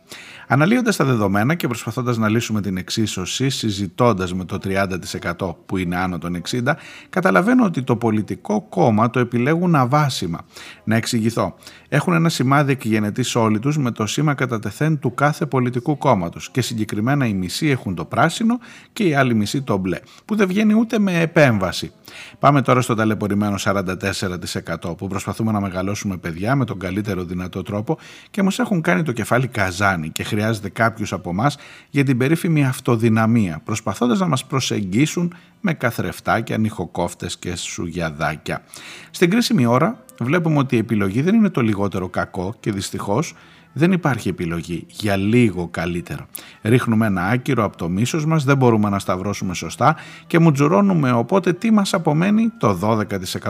[0.48, 5.98] Αναλύοντας τα δεδομένα και προσπαθώντας να λύσουμε την εξίσωση συζητώντας με το 30% που είναι
[5.98, 6.74] άνω των 60,
[7.10, 10.40] καταλαβαίνω ότι το πολιτικό κόμμα το επιλέγουν αβάσιμα.
[10.84, 11.56] Να εξηγηθώ.
[11.94, 16.50] Έχουν ένα σημάδι εκγενετής όλοι τους με το σήμα κατά τεθέν του κάθε πολιτικού κόμματος
[16.52, 18.60] και συγκεκριμένα οι μισοί έχουν το πράσινο
[18.94, 21.92] και οι άλλοι μισοί το μπλε, που δεν βγαίνει ούτε με επέμβαση.
[22.40, 27.98] Πάμε τώρα στο ταλαιπωρημένο 44% που προσπαθούμε να μεγαλώσουμε παιδιά με τον καλύτερο δυνατό τρόπο
[28.32, 31.52] και μας έχουν κάνει το κεφάλι καζάνι και χρειάζεται κάποιος από εμά
[31.90, 38.64] για την περίφημη αυτοδυναμία, προσπαθώντας να μας προσεγγίσουν με καθρεφτάκια, νυχοκόφτες και σουγιαδάκια.
[39.12, 43.36] Στην κρίσιμη ώρα βλέπουμε ότι η επιλογή δεν είναι το λιγότερο κακό και δυστυχώς
[43.74, 46.26] δεν υπάρχει επιλογή για λίγο καλύτερο.
[46.62, 49.96] Ρίχνουμε ένα άκυρο από το μίσος μας, δεν μπορούμε να σταυρώσουμε σωστά
[50.28, 52.80] και μουτζουρώνουμε οπότε τι μας απομένει; Το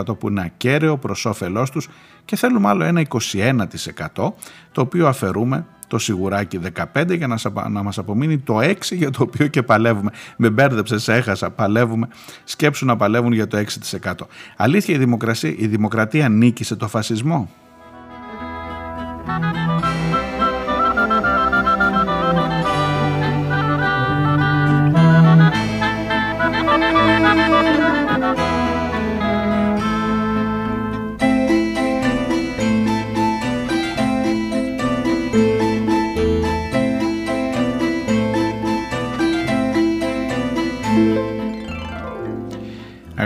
[0.08, 1.88] 12% που είναι ακέραιο προς όφελός τους
[2.24, 4.32] και θέλουμε άλλο ένα 21%
[4.72, 6.60] το οποίο αφαιρούμε το σιγουράκι
[6.94, 7.36] 15 για να,
[7.68, 10.10] να μας απομείνει το 6 για το οποίο και παλεύουμε.
[10.36, 12.08] Με μπέρδεψε, σε έχασα, παλεύουμε.
[12.44, 13.64] Σκέψου να παλεύουν για το
[14.02, 14.12] 6%.
[14.56, 17.50] Αλήθεια η δημοκρατία, η δημοκρατία νίκησε το φασισμό;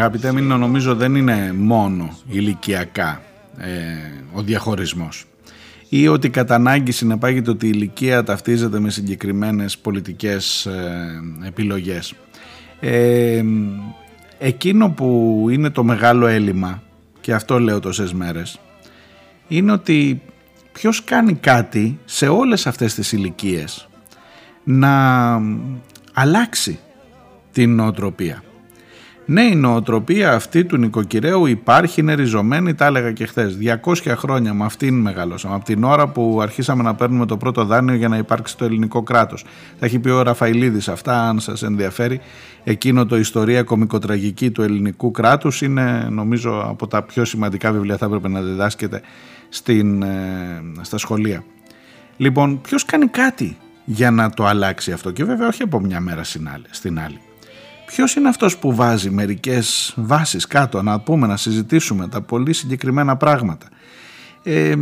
[0.07, 3.23] Αγαπητέ μήνυμα νομίζω δεν είναι μόνο ηλικιακά
[3.59, 3.71] ε,
[4.33, 5.25] ο διαχωρισμός
[5.89, 12.15] ή ότι κατά ανάγκη συνεπάγεται ότι η ηλικία ταυτίζεται με συγκεκριμένες πολιτικές ε, επιλογές.
[12.81, 13.43] Ε,
[14.39, 16.83] εκείνο που είναι το μεγάλο έλλειμμα
[17.21, 18.61] και αυτό λέω τόσες μέρες
[19.49, 20.23] είναι ότι
[20.73, 23.89] ποιος κάνει κάτι σε όλες αυτές τις ηλικίες
[24.65, 25.41] να
[26.13, 26.79] αλλάξει
[27.53, 28.43] την νοοτροπία.
[29.29, 33.59] Ναι, η νοοτροπία αυτή του νοικοκυρέου υπάρχει, είναι ριζωμένη, τα έλεγα και χθες.
[33.85, 35.55] 200 χρόνια με αυτήν μεγαλώσαμε.
[35.55, 39.03] Από την ώρα που αρχίσαμε να παίρνουμε το πρώτο δάνειο για να υπάρξει το ελληνικό
[39.03, 39.45] κράτος.
[39.79, 42.21] Θα έχει πει ο Ραφαηλίδης αυτά, αν σας ενδιαφέρει.
[42.65, 48.07] Εκείνο το ιστορία κομικοτραγική του ελληνικού κράτους είναι, νομίζω, από τα πιο σημαντικά βιβλία θα
[48.07, 49.01] έπρεπε να διδάσκεται
[49.49, 51.45] στην, ε, στα σχολεία.
[52.17, 56.25] Λοιπόν, ποιος κάνει κάτι για να το αλλάξει αυτό; Και βέβαια όχι από μια μέρα
[56.71, 57.19] στην άλλη.
[57.87, 63.17] Ποιος είναι αυτός που βάζει μερικές βάσεις κάτω να πούμε, να συζητήσουμε τα πολύ συγκεκριμένα
[63.17, 63.67] πράγματα;
[64.43, 64.75] Ε,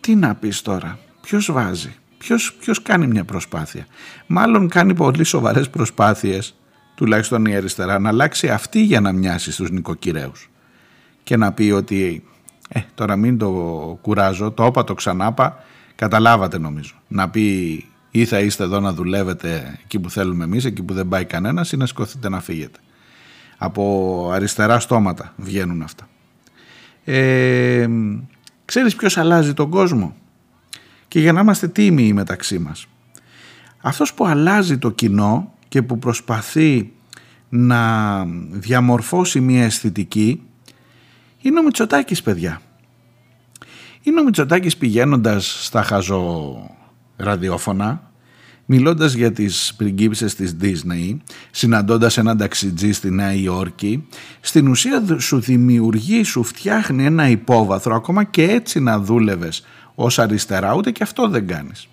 [0.00, 3.86] τι να πεις τώρα, ποιος βάζει, ποιος, ποιος κάνει μια προσπάθεια;
[4.26, 6.54] Μάλλον κάνει πολύ σοβαρές προσπάθειες,
[6.94, 10.50] τουλάχιστον η αριστερά, να αλλάξει αυτή για να μοιάσει στους νοικοκυρέους.
[11.22, 12.24] Και να πει ότι,
[12.68, 13.50] ε, τώρα μην το
[14.02, 15.64] κουράζω, το όπα το ξανάπα,
[15.94, 16.94] καταλάβατε νομίζω.
[17.08, 21.08] Να πει ή θα είστε εδώ να δουλεύετε εκεί που θέλουμε εμείς, εκεί που δεν
[21.08, 22.78] πάει κανένας ή να σκοθείτε να φύγετε.
[23.58, 26.08] Από αριστερά στόματα βγαίνουν αυτά.
[27.04, 27.88] Ε,
[28.64, 30.16] ξέρεις ποιος αλλάζει τον κόσμο;
[31.08, 32.86] Και για να είμαστε τίμοι μεταξύ μας.
[33.80, 36.92] Αυτός που αλλάζει το κοινό και που προσπαθεί
[37.48, 40.42] να διαμορφώσει μια αισθητική
[41.40, 42.60] είναι ο Μητσοτάκης παιδιά.
[44.02, 46.56] Είναι ο Μητσοτάκης πηγαίνοντας στα χαζό
[47.16, 48.06] ραδιόφωνα
[48.66, 51.16] μιλώντας για τις πριγκίπισσες της Disney,
[51.50, 54.06] συναντώντας έναν ταξιτζή στη Νέα Υόρκη,
[54.40, 59.64] στην ουσία σου δημιουργεί, σου φτιάχνει ένα υπόβαθρο, ακόμα και έτσι να δούλευες
[59.94, 61.88] ως αριστερά, ούτε και αυτό δεν κάνεις.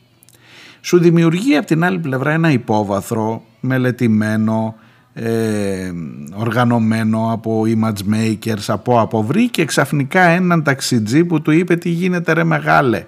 [0.82, 4.76] Σου δημιουργεί από την άλλη πλευρά ένα υπόβαθρο μελετημένο,
[5.14, 5.92] ε,
[6.34, 12.34] οργανωμένο από image makers, από από βρήκε ξαφνικά έναν ταξιτζή που του είπε τι γίνεται
[12.34, 13.06] ρε μεγάλε;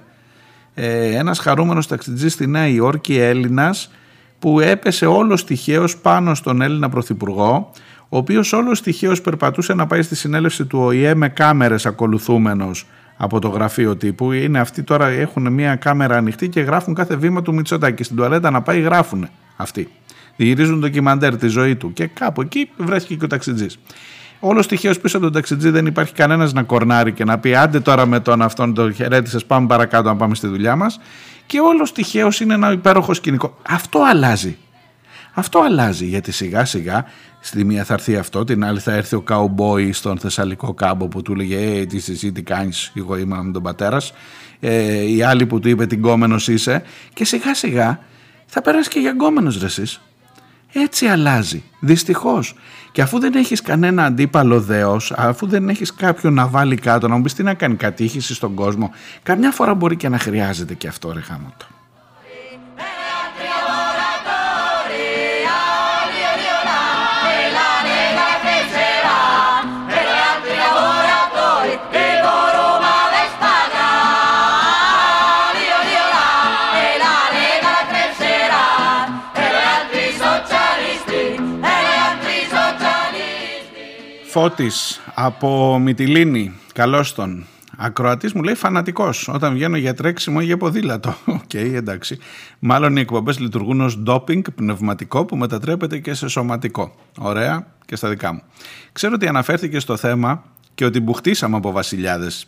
[0.76, 3.92] Ε, ένας χαρούμενος ταξιτζής στη Νέα Υόρκη, Έλληνας,
[4.40, 7.72] που έπεσε όλος τυχαίως πάνω στον Έλληνα Πρωθυπουργό,
[8.10, 12.86] ο οποίος όλος τυχαίως περπατούσε να πάει στη συνέλευση του ΟΗΕ με κάμερες ακολουθούμενος
[13.18, 14.32] από το γραφείο τύπου.
[14.32, 18.04] Είναι αυτοί τώρα έχουν μια κάμερα ανοιχτή και γράφουν κάθε βήμα του Μητσοτάκη.
[18.04, 19.90] Στην τουαλέτα να πάει γράφουν αυτοί.
[20.36, 23.80] Γυρίζουν ντοκιμαντέρ τη ζωή του και κάπου εκεί βρέθηκε και ο ταξιτζής.
[24.48, 27.80] Όλος τυχαίως πίσω από τον ταξιτζή δεν υπάρχει κανένας να κορνάρει και να πει άντε
[27.80, 31.00] τώρα με τον αυτόν τον χαιρέτησες, πάμε παρακάτω να πάμε στη δουλειά μας.
[31.46, 33.58] Και όλος τυχαίως είναι ένα υπέροχο σκηνικό.
[33.70, 34.58] Αυτό αλλάζει.
[35.34, 37.06] Αυτό αλλάζει γιατί σιγά σιγά
[37.40, 41.22] στη μία θα έρθει αυτό, την άλλη θα έρθει ο καουμπόι στον Θεσσαλικό κάμπο που
[41.22, 44.14] του έλεγε Ε, τι εσύ τι κάνεις, εγώ είμαι με τον πατέρας.
[44.60, 46.84] Ε, η άλλη που του είπε την κόμενος είσαι.
[47.14, 48.00] Και σιγά σιγά
[48.46, 49.68] θα περάσει και για γκόμενος ρε
[50.78, 51.64] Έτσι αλλάζει.
[51.80, 52.56] Δυστυχώς.
[52.92, 57.16] Και αφού δεν έχεις κανένα αντίπαλο δέος, αφού δεν έχεις κάποιον να βάλει κάτω, να
[57.16, 58.92] μου πεις τι να κάνει κατήχηση στον κόσμο,
[59.24, 61.66] καμιά φορά μπορεί και να χρειάζεται και αυτό ρε χάμωτο.
[84.36, 87.46] Φώτης από Μυτιλίνη, καλώς τον.
[87.78, 91.10] Ακροατής μου λέει φανατικός όταν βγαίνω για τρέξιμο ή για ποδήλατο.
[91.26, 92.18] Ok, okay, εντάξει.
[92.60, 96.96] Μάλλον οι εκπομπές λειτουργούν ως ντόπινγκ πνευματικό που μετατρέπεται και σε σωματικό.
[97.20, 98.42] Ωραία και στα δικά μου.
[98.92, 100.44] Ξέρω ότι αναφέρθηκε στο θέμα
[100.76, 102.46] και ότι μπουχτίσαμε από βασιλιάδες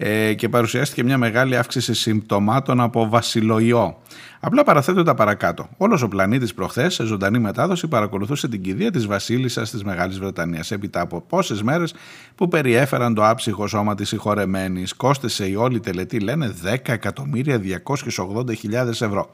[0.00, 3.96] ε, και παρουσιάστηκε μια μεγάλη αύξηση συμπτωμάτων από βασιλοϊό.
[4.40, 5.68] Απλά παραθέτω τα παρακάτω.
[5.76, 10.70] Όλος ο πλανήτης προχθές, σε ζωντανή μετάδοση, παρακολουθούσε την κηδεία της Βασίλισσας της Μεγάλης Βρετανίας.
[10.70, 11.94] Έπειτα από πόσες μέρες
[12.34, 19.30] που περιέφεραν το άψυχο σώμα της συγχωρεμένης, κόστησε η όλη τελετή, λένε 10.280.000 ευρώ.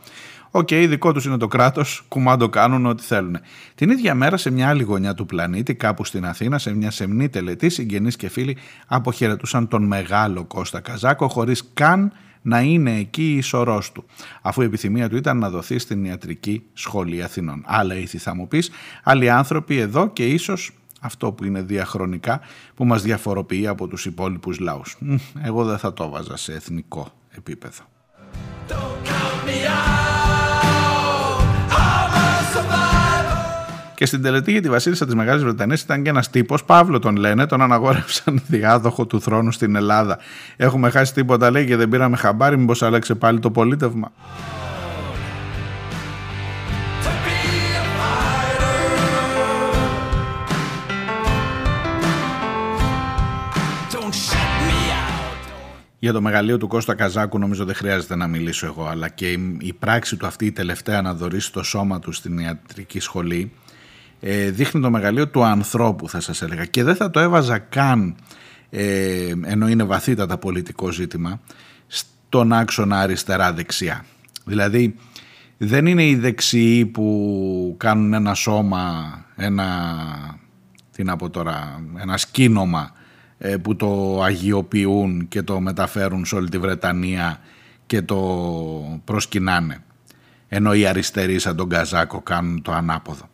[0.56, 3.36] Ok, okay, δικό τους είναι το κράτος, κουμάντο κάνουν ό,τι θέλουν.
[3.74, 7.28] Την ίδια μέρα, σε μια άλλη γωνιά του πλανήτη, κάπου στην Αθήνα, σε μια σεμνή
[7.28, 13.40] τελετή, συγγενείς και φίλοι αποχαιρετούσαν τον μεγάλο Κώστα Καζάκο, χωρίς καν να είναι εκεί η
[13.40, 14.04] σωρός του,
[14.42, 17.62] αφού η επιθυμία του ήταν να δοθεί στην ιατρική σχολή Αθηνών.
[17.66, 18.70] Άλλα ήθη θα μου πεις,
[19.02, 22.40] άλλοι άνθρωποι εδώ και ίσως αυτό που είναι διαχρονικά
[22.74, 24.96] που μας διαφοροποιεί από τους υπόλοιπους λαούς.
[25.42, 27.82] Εγώ δεν θα το βάζα σε εθνικό επίπεδο.
[28.66, 30.03] Και
[34.04, 37.16] Και στην τελετή για τη Βασίλισσα της Μεγάλης Βρετανίας ήταν και ένας τύπος, Παύλο τον
[37.16, 40.18] λένε, τον αναγόρευσαν διάδοχο του θρόνου στην Ελλάδα.
[40.56, 44.12] Έχουμε χάσει τίποτα, λέει, και δεν πήραμε χαμπάρι, μήπως άλλαξε πάλι το πολίτευμα.
[55.98, 59.72] Για το μεγαλείο του Κώστα Καζάκου νομίζω δεν χρειάζεται να μιλήσω εγώ, αλλά και η
[59.78, 63.52] πράξη του αυτή η τελευταία να δωρήσει το σώμα του στην ιατρική σχολή
[64.26, 68.16] ε, δείχνει το μεγαλείο του ανθρώπου θα σας έλεγα και δεν θα το έβαζα καν
[68.70, 71.40] ε, ενώ είναι βαθύτατα πολιτικό ζήτημα
[71.86, 74.04] στον άξονα αριστερά-δεξιά.
[74.44, 74.94] Δηλαδή
[75.56, 79.04] δεν είναι οι δεξιοί που κάνουν ένα σώμα,
[79.36, 79.66] ένα,
[80.92, 82.90] τι να πω τώρα, ένα σκήνομα
[83.38, 87.40] ε, που το αγιοποιούν και το μεταφέρουν σε όλη τη Βρετανία
[87.86, 89.78] και το προσκυνάνε.
[90.48, 93.32] Ενώ οι αριστεροί σαν τον Καζάκο κάνουν το ανάποδο.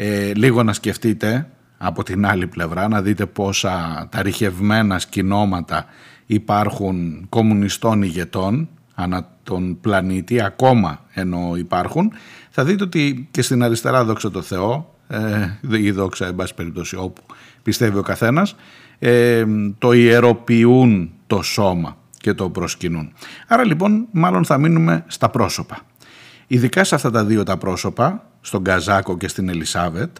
[0.00, 5.84] Ε, λίγο να σκεφτείτε από την άλλη πλευρά να δείτε πόσα τα ρηχευμένα σκηνώματα
[6.26, 12.12] υπάρχουν κομμουνιστών ηγετών ανά τον πλανήτη ακόμα ενώ υπάρχουν
[12.50, 16.96] θα δείτε ότι και στην αριστερά δόξα τω Θεώ ε, η δόξα εν πάση περιπτώσει
[16.96, 17.22] όπου
[17.62, 18.56] πιστεύει ο καθένας
[18.98, 19.44] ε,
[19.78, 23.12] το ιεροποιούν το σώμα και το προσκυνούν.
[23.46, 25.78] Άρα λοιπόν μάλλον θα μείνουμε στα πρόσωπα.
[26.50, 30.16] Ειδικά σε αυτά τα δύο τα πρόσωπα, στον Καζάκο και στην Ελισάβετ,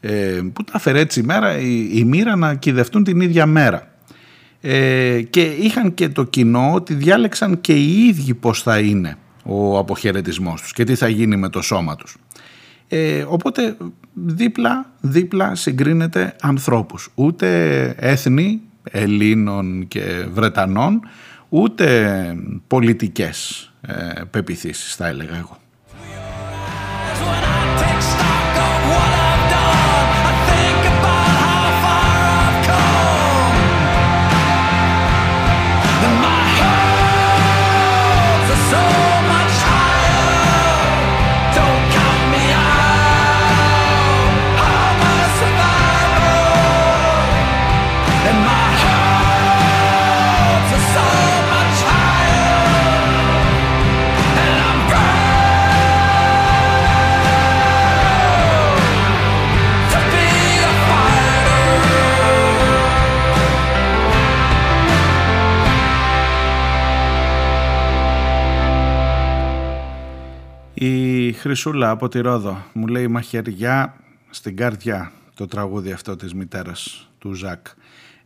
[0.00, 3.86] ε, που τα έφερε έτσι η μέρα, η, η μοίρα να κυδευτούν την ίδια μέρα.
[4.60, 9.78] Ε, και είχαν και το κοινό ότι διάλεξαν και οι ίδιοι πώς θα είναι ο
[9.78, 12.16] αποχαιρετισμός τους και τι θα γίνει με το σώμα τους.
[12.88, 13.76] Ε, οπότε
[14.12, 17.08] δίπλα, δίπλα συγκρίνεται ανθρώπους.
[17.14, 21.00] Ούτε έθνη Ελλήνων και Βρετανών,
[21.48, 25.61] ούτε πολιτικές ε, πεπιθήσεις θα έλεγα εγώ.
[27.24, 27.51] when I
[71.32, 73.94] Χρυσούλα από τη Ρόδο μου λέει μαχαιριά
[74.30, 77.66] στην καρδιά το τραγούδι αυτό της μητέρας του Ζακ.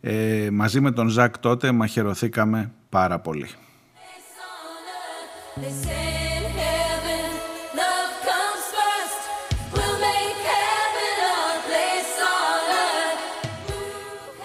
[0.01, 3.49] Ε, μαζί με τον Ζακ τότε μαχαιρωθήκαμε πάρα πολύ.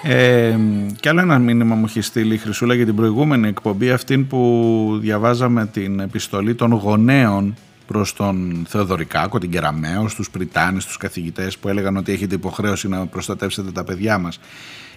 [0.03, 0.57] Ε,
[0.99, 4.97] και άλλο ένα μήνυμα μου έχει στείλει η Χρυσούλα για την προηγούμενη εκπομπή αυτήν που
[5.01, 7.55] διαβάζαμε την επιστολή των γονέων
[7.92, 13.06] προς τον Θεοδωρικάκο, την Κεραμαίο, στους Πριτάνες, στους καθηγητές που έλεγαν ότι έχετε υποχρέωση να
[13.06, 14.39] προστατεύσετε τα παιδιά μας.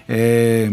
[0.06, 0.70] Ε,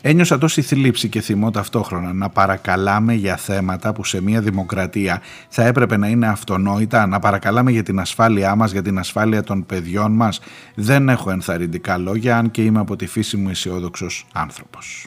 [0.00, 5.64] ένιωσα τόση θλίψη και θυμό ταυτόχρονα να παρακαλάμε για θέματα που σε μια δημοκρατία θα
[5.64, 10.12] έπρεπε να είναι αυτονόητα, να παρακαλάμε για την ασφάλειά μας, για την ασφάλεια των παιδιών
[10.12, 10.40] μας.
[10.74, 15.06] Δεν έχω ενθαρρυντικά λόγια, αν και είμαι από τη φύση μου αισιόδοξος άνθρωπος.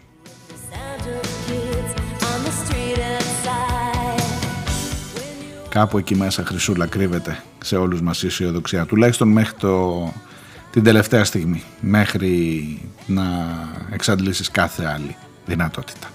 [5.78, 8.86] Κάπου εκεί μέσα Χρυσούλα κρύβεται σε όλους μας η αισιοδοξία.
[8.86, 10.14] Τουλάχιστον μέχρι το,
[10.72, 11.64] την τελευταία στιγμή.
[11.80, 13.24] Μέχρι να
[13.92, 15.16] εξαντλήσεις κάθε άλλη
[15.46, 16.08] δυνατότητα.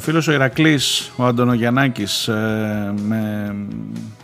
[0.00, 3.54] Φίλος ο Ηρακλής, ο Αντωνογιαννάκης, ε, με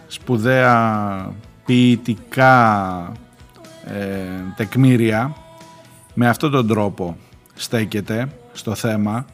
[0.06, 1.28] σπουδαία
[1.64, 3.12] ποιητικά
[3.84, 3.98] ε,
[4.56, 5.36] τεκμήρια,
[6.14, 7.16] με αυτόν τον τρόπο
[7.54, 9.26] στέκεται στο θέμα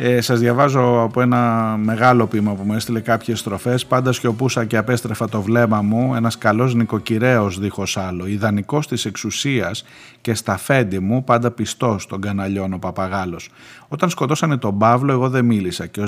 [0.00, 3.86] ε, σας διαβάζω από ένα μεγάλο ποίημα που μου έστειλε κάποιες στροφές.
[3.86, 9.84] Πάντα σιωπούσα και απέστρεφα το βλέμμα μου, ένας καλός νοικοκυρέος δίχως άλλο, ιδανικός της εξουσίας
[10.20, 13.50] και στα φέντη μου, πάντα πιστός των καναλιών ο παπαγάλος.
[13.88, 16.06] Όταν σκοτώσανε τον Παύλο εγώ δεν μίλησα και ο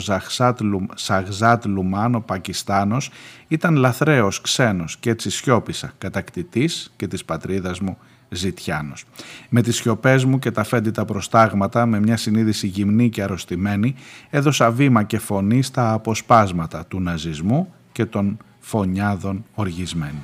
[0.95, 3.11] Σαχζάτ Λουμάν, ο Πακιστάνος,
[3.49, 7.99] ήταν λαθρέος, ξένος και έτσι σιώπησα, κατακτητής και της πατρίδας μου
[8.31, 9.05] Ζητιάνος.
[9.49, 13.95] Με τις σιωπές μου και τα φέντητα προστάγματα, με μια συνείδηση γυμνή και αρρωστημένη,
[14.31, 20.23] έδωσα βήμα και φωνή στα αποσπάσματα του ναζισμού και των φωνιάδων οργισμένη.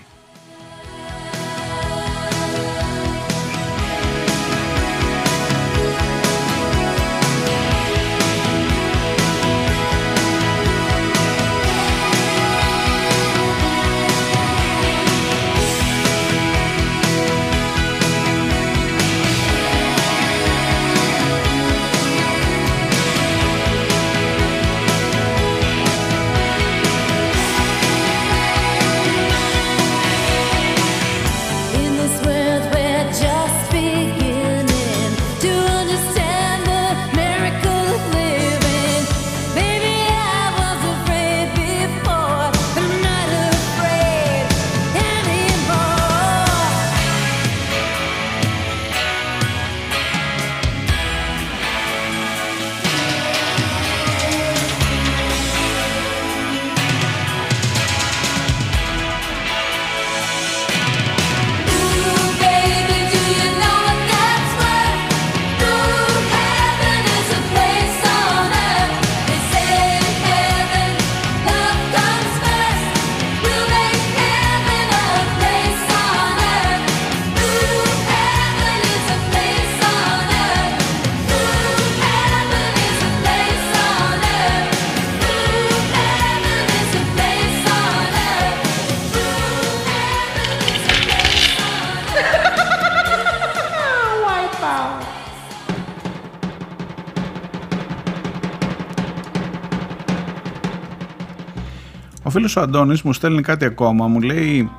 [102.49, 104.71] Φίλος ο Αντώνης μου στέλνει κάτι ακόμα, μου λέει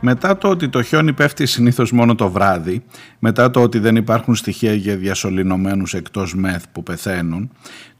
[0.00, 2.84] μετά το ότι το χιόνι πέφτει συνήθως μόνο το βράδυ,
[3.26, 7.50] μετά το ότι δεν υπάρχουν στοιχεία για διασωληνωμένους εκτός μεθ που πεθαίνουν,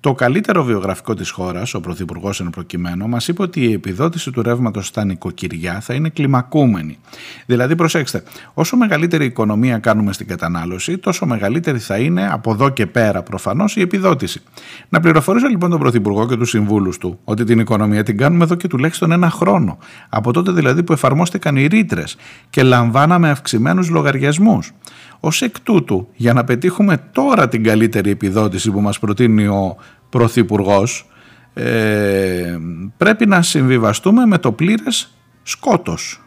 [0.01, 4.43] το καλύτερο βιογραφικό της χώρας, ο Πρωθυπουργός εν προκειμένου, μας είπε ότι η επιδότηση του
[4.43, 6.99] ρεύματος στα νοικοκυριά θα είναι κλιμακούμενη.
[7.47, 8.22] Δηλαδή, προσέξτε,
[8.55, 13.77] όσο μεγαλύτερη οικονομία κάνουμε στην κατανάλωση, τόσο μεγαλύτερη θα είναι από εδώ και πέρα προφανώς
[13.77, 14.43] η επιδότηση.
[14.89, 18.55] Να πληροφορήσω λοιπόν τον Πρωθυπουργό και τους συμβούλους του ότι την οικονομία την κάνουμε εδώ
[18.55, 19.79] και τουλάχιστον ένα χρόνο.
[20.09, 22.16] Από τότε δηλαδή που εφαρμόστηκαν οι ρήτρες
[22.51, 24.72] και λαμβάναμε αυξημένους λογαριασμούς.
[25.20, 29.76] Ω εκ τούτου, για να πετύχουμε τώρα την καλύτερη επιδότηση που μας προτείνει ο
[30.10, 31.10] Πρωθυπουργός,
[31.54, 32.58] ε,
[32.96, 36.26] πρέπει να συμβιβαστούμε με το πλήρες σκότος.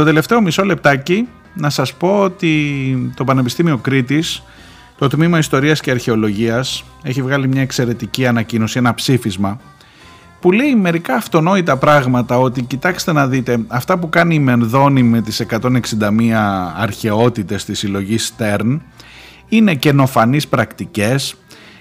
[0.00, 4.42] Το τελευταίο μισό λεπτάκι να σας πω ότι το Πανεπιστήμιο Κρήτης,
[4.98, 9.60] το Τμήμα Ιστορίας και Αρχαιολογίας έχει βγάλει μια εξαιρετική ανακοίνωση, ένα ψήφισμα
[10.40, 15.20] που λέει μερικά αυτονόητα πράγματα ότι κοιτάξτε να δείτε αυτά που κάνει η Μενδώνη με
[15.20, 15.68] τις 161
[16.76, 18.82] αρχαιότητες της συλλογής Στέρν
[19.48, 21.34] είναι καινοφανείς πρακτικές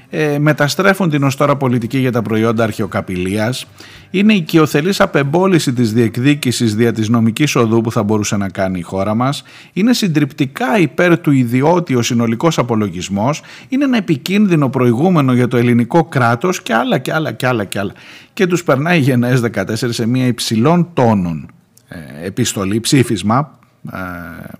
[0.09, 3.65] ε, μεταστρέφουν την ως τώρα πολιτική για τα προϊόντα αρχαιοκαπηλείας,
[4.09, 8.79] είναι η οικειοθελής απεμπόληση της διεκδίκησης δια της νομικής οδού που θα μπορούσε να κάνει
[8.79, 9.43] η χώρα μας,
[9.73, 16.03] είναι συντριπτικά υπέρ του ιδιώτη ο συνολικός απολογισμός, είναι ένα επικίνδυνο προηγούμενο για το ελληνικό
[16.03, 17.93] κράτος και άλλα και άλλα και άλλα και άλλα.
[18.33, 21.49] Και τους περνάει η Γενναίες 14 σε μια υψηλών τόνων.
[21.87, 23.59] Ε, επιστολή, ψήφισμα
[23.91, 23.97] ε,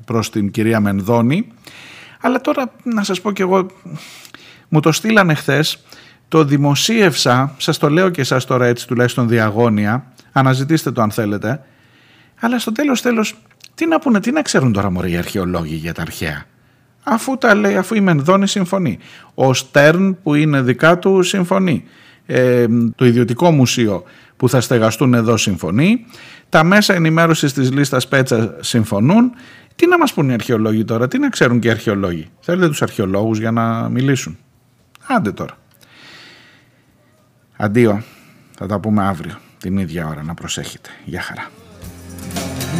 [0.05, 1.47] προς την κυρία Μενδώνη,
[2.21, 3.65] αλλά τώρα να σας πω και εγώ
[4.69, 5.83] μου το στείλανε χθες,
[6.27, 11.61] το δημοσίευσα, σας το λέω και εσάς τώρα έτσι τουλάχιστον διαγώνια, αναζητήστε το αν θέλετε,
[12.39, 13.35] αλλά στο τέλος τέλος
[13.75, 16.45] τι να πούνε, τι να ξέρουν τώρα μωρέ οι αρχαιολόγοι για τα αρχαία;
[17.03, 18.99] Αφού τα λέει, αφού η Μενδώνη συμφωνεί.
[19.33, 21.83] Ο Στέρν που είναι δικά του συμφωνεί.
[22.25, 22.65] Ε,
[22.95, 24.03] το ιδιωτικό μουσείο
[24.37, 26.05] που θα στεγαστούν εδώ συμφωνεί.
[26.49, 29.31] Τα μέσα ενημέρωσης της λίστας Πέτσα συμφωνούν.
[29.75, 32.81] Τι να μας πούν οι αρχαιολόγοι τώρα, τι να ξέρουν και οι αρχαιολόγοι; Θέλετε τους
[32.81, 34.37] αρχαιολόγους για να μιλήσουν;
[35.11, 35.57] Άντε τώρα.
[37.57, 38.03] Αντίο.
[38.57, 40.23] Θα τα πούμε αύριο την ίδια ώρα.
[40.23, 40.89] Να προσέχετε.
[41.05, 41.49] Γεια χαρά.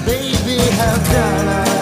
[0.05, 1.78] Baby,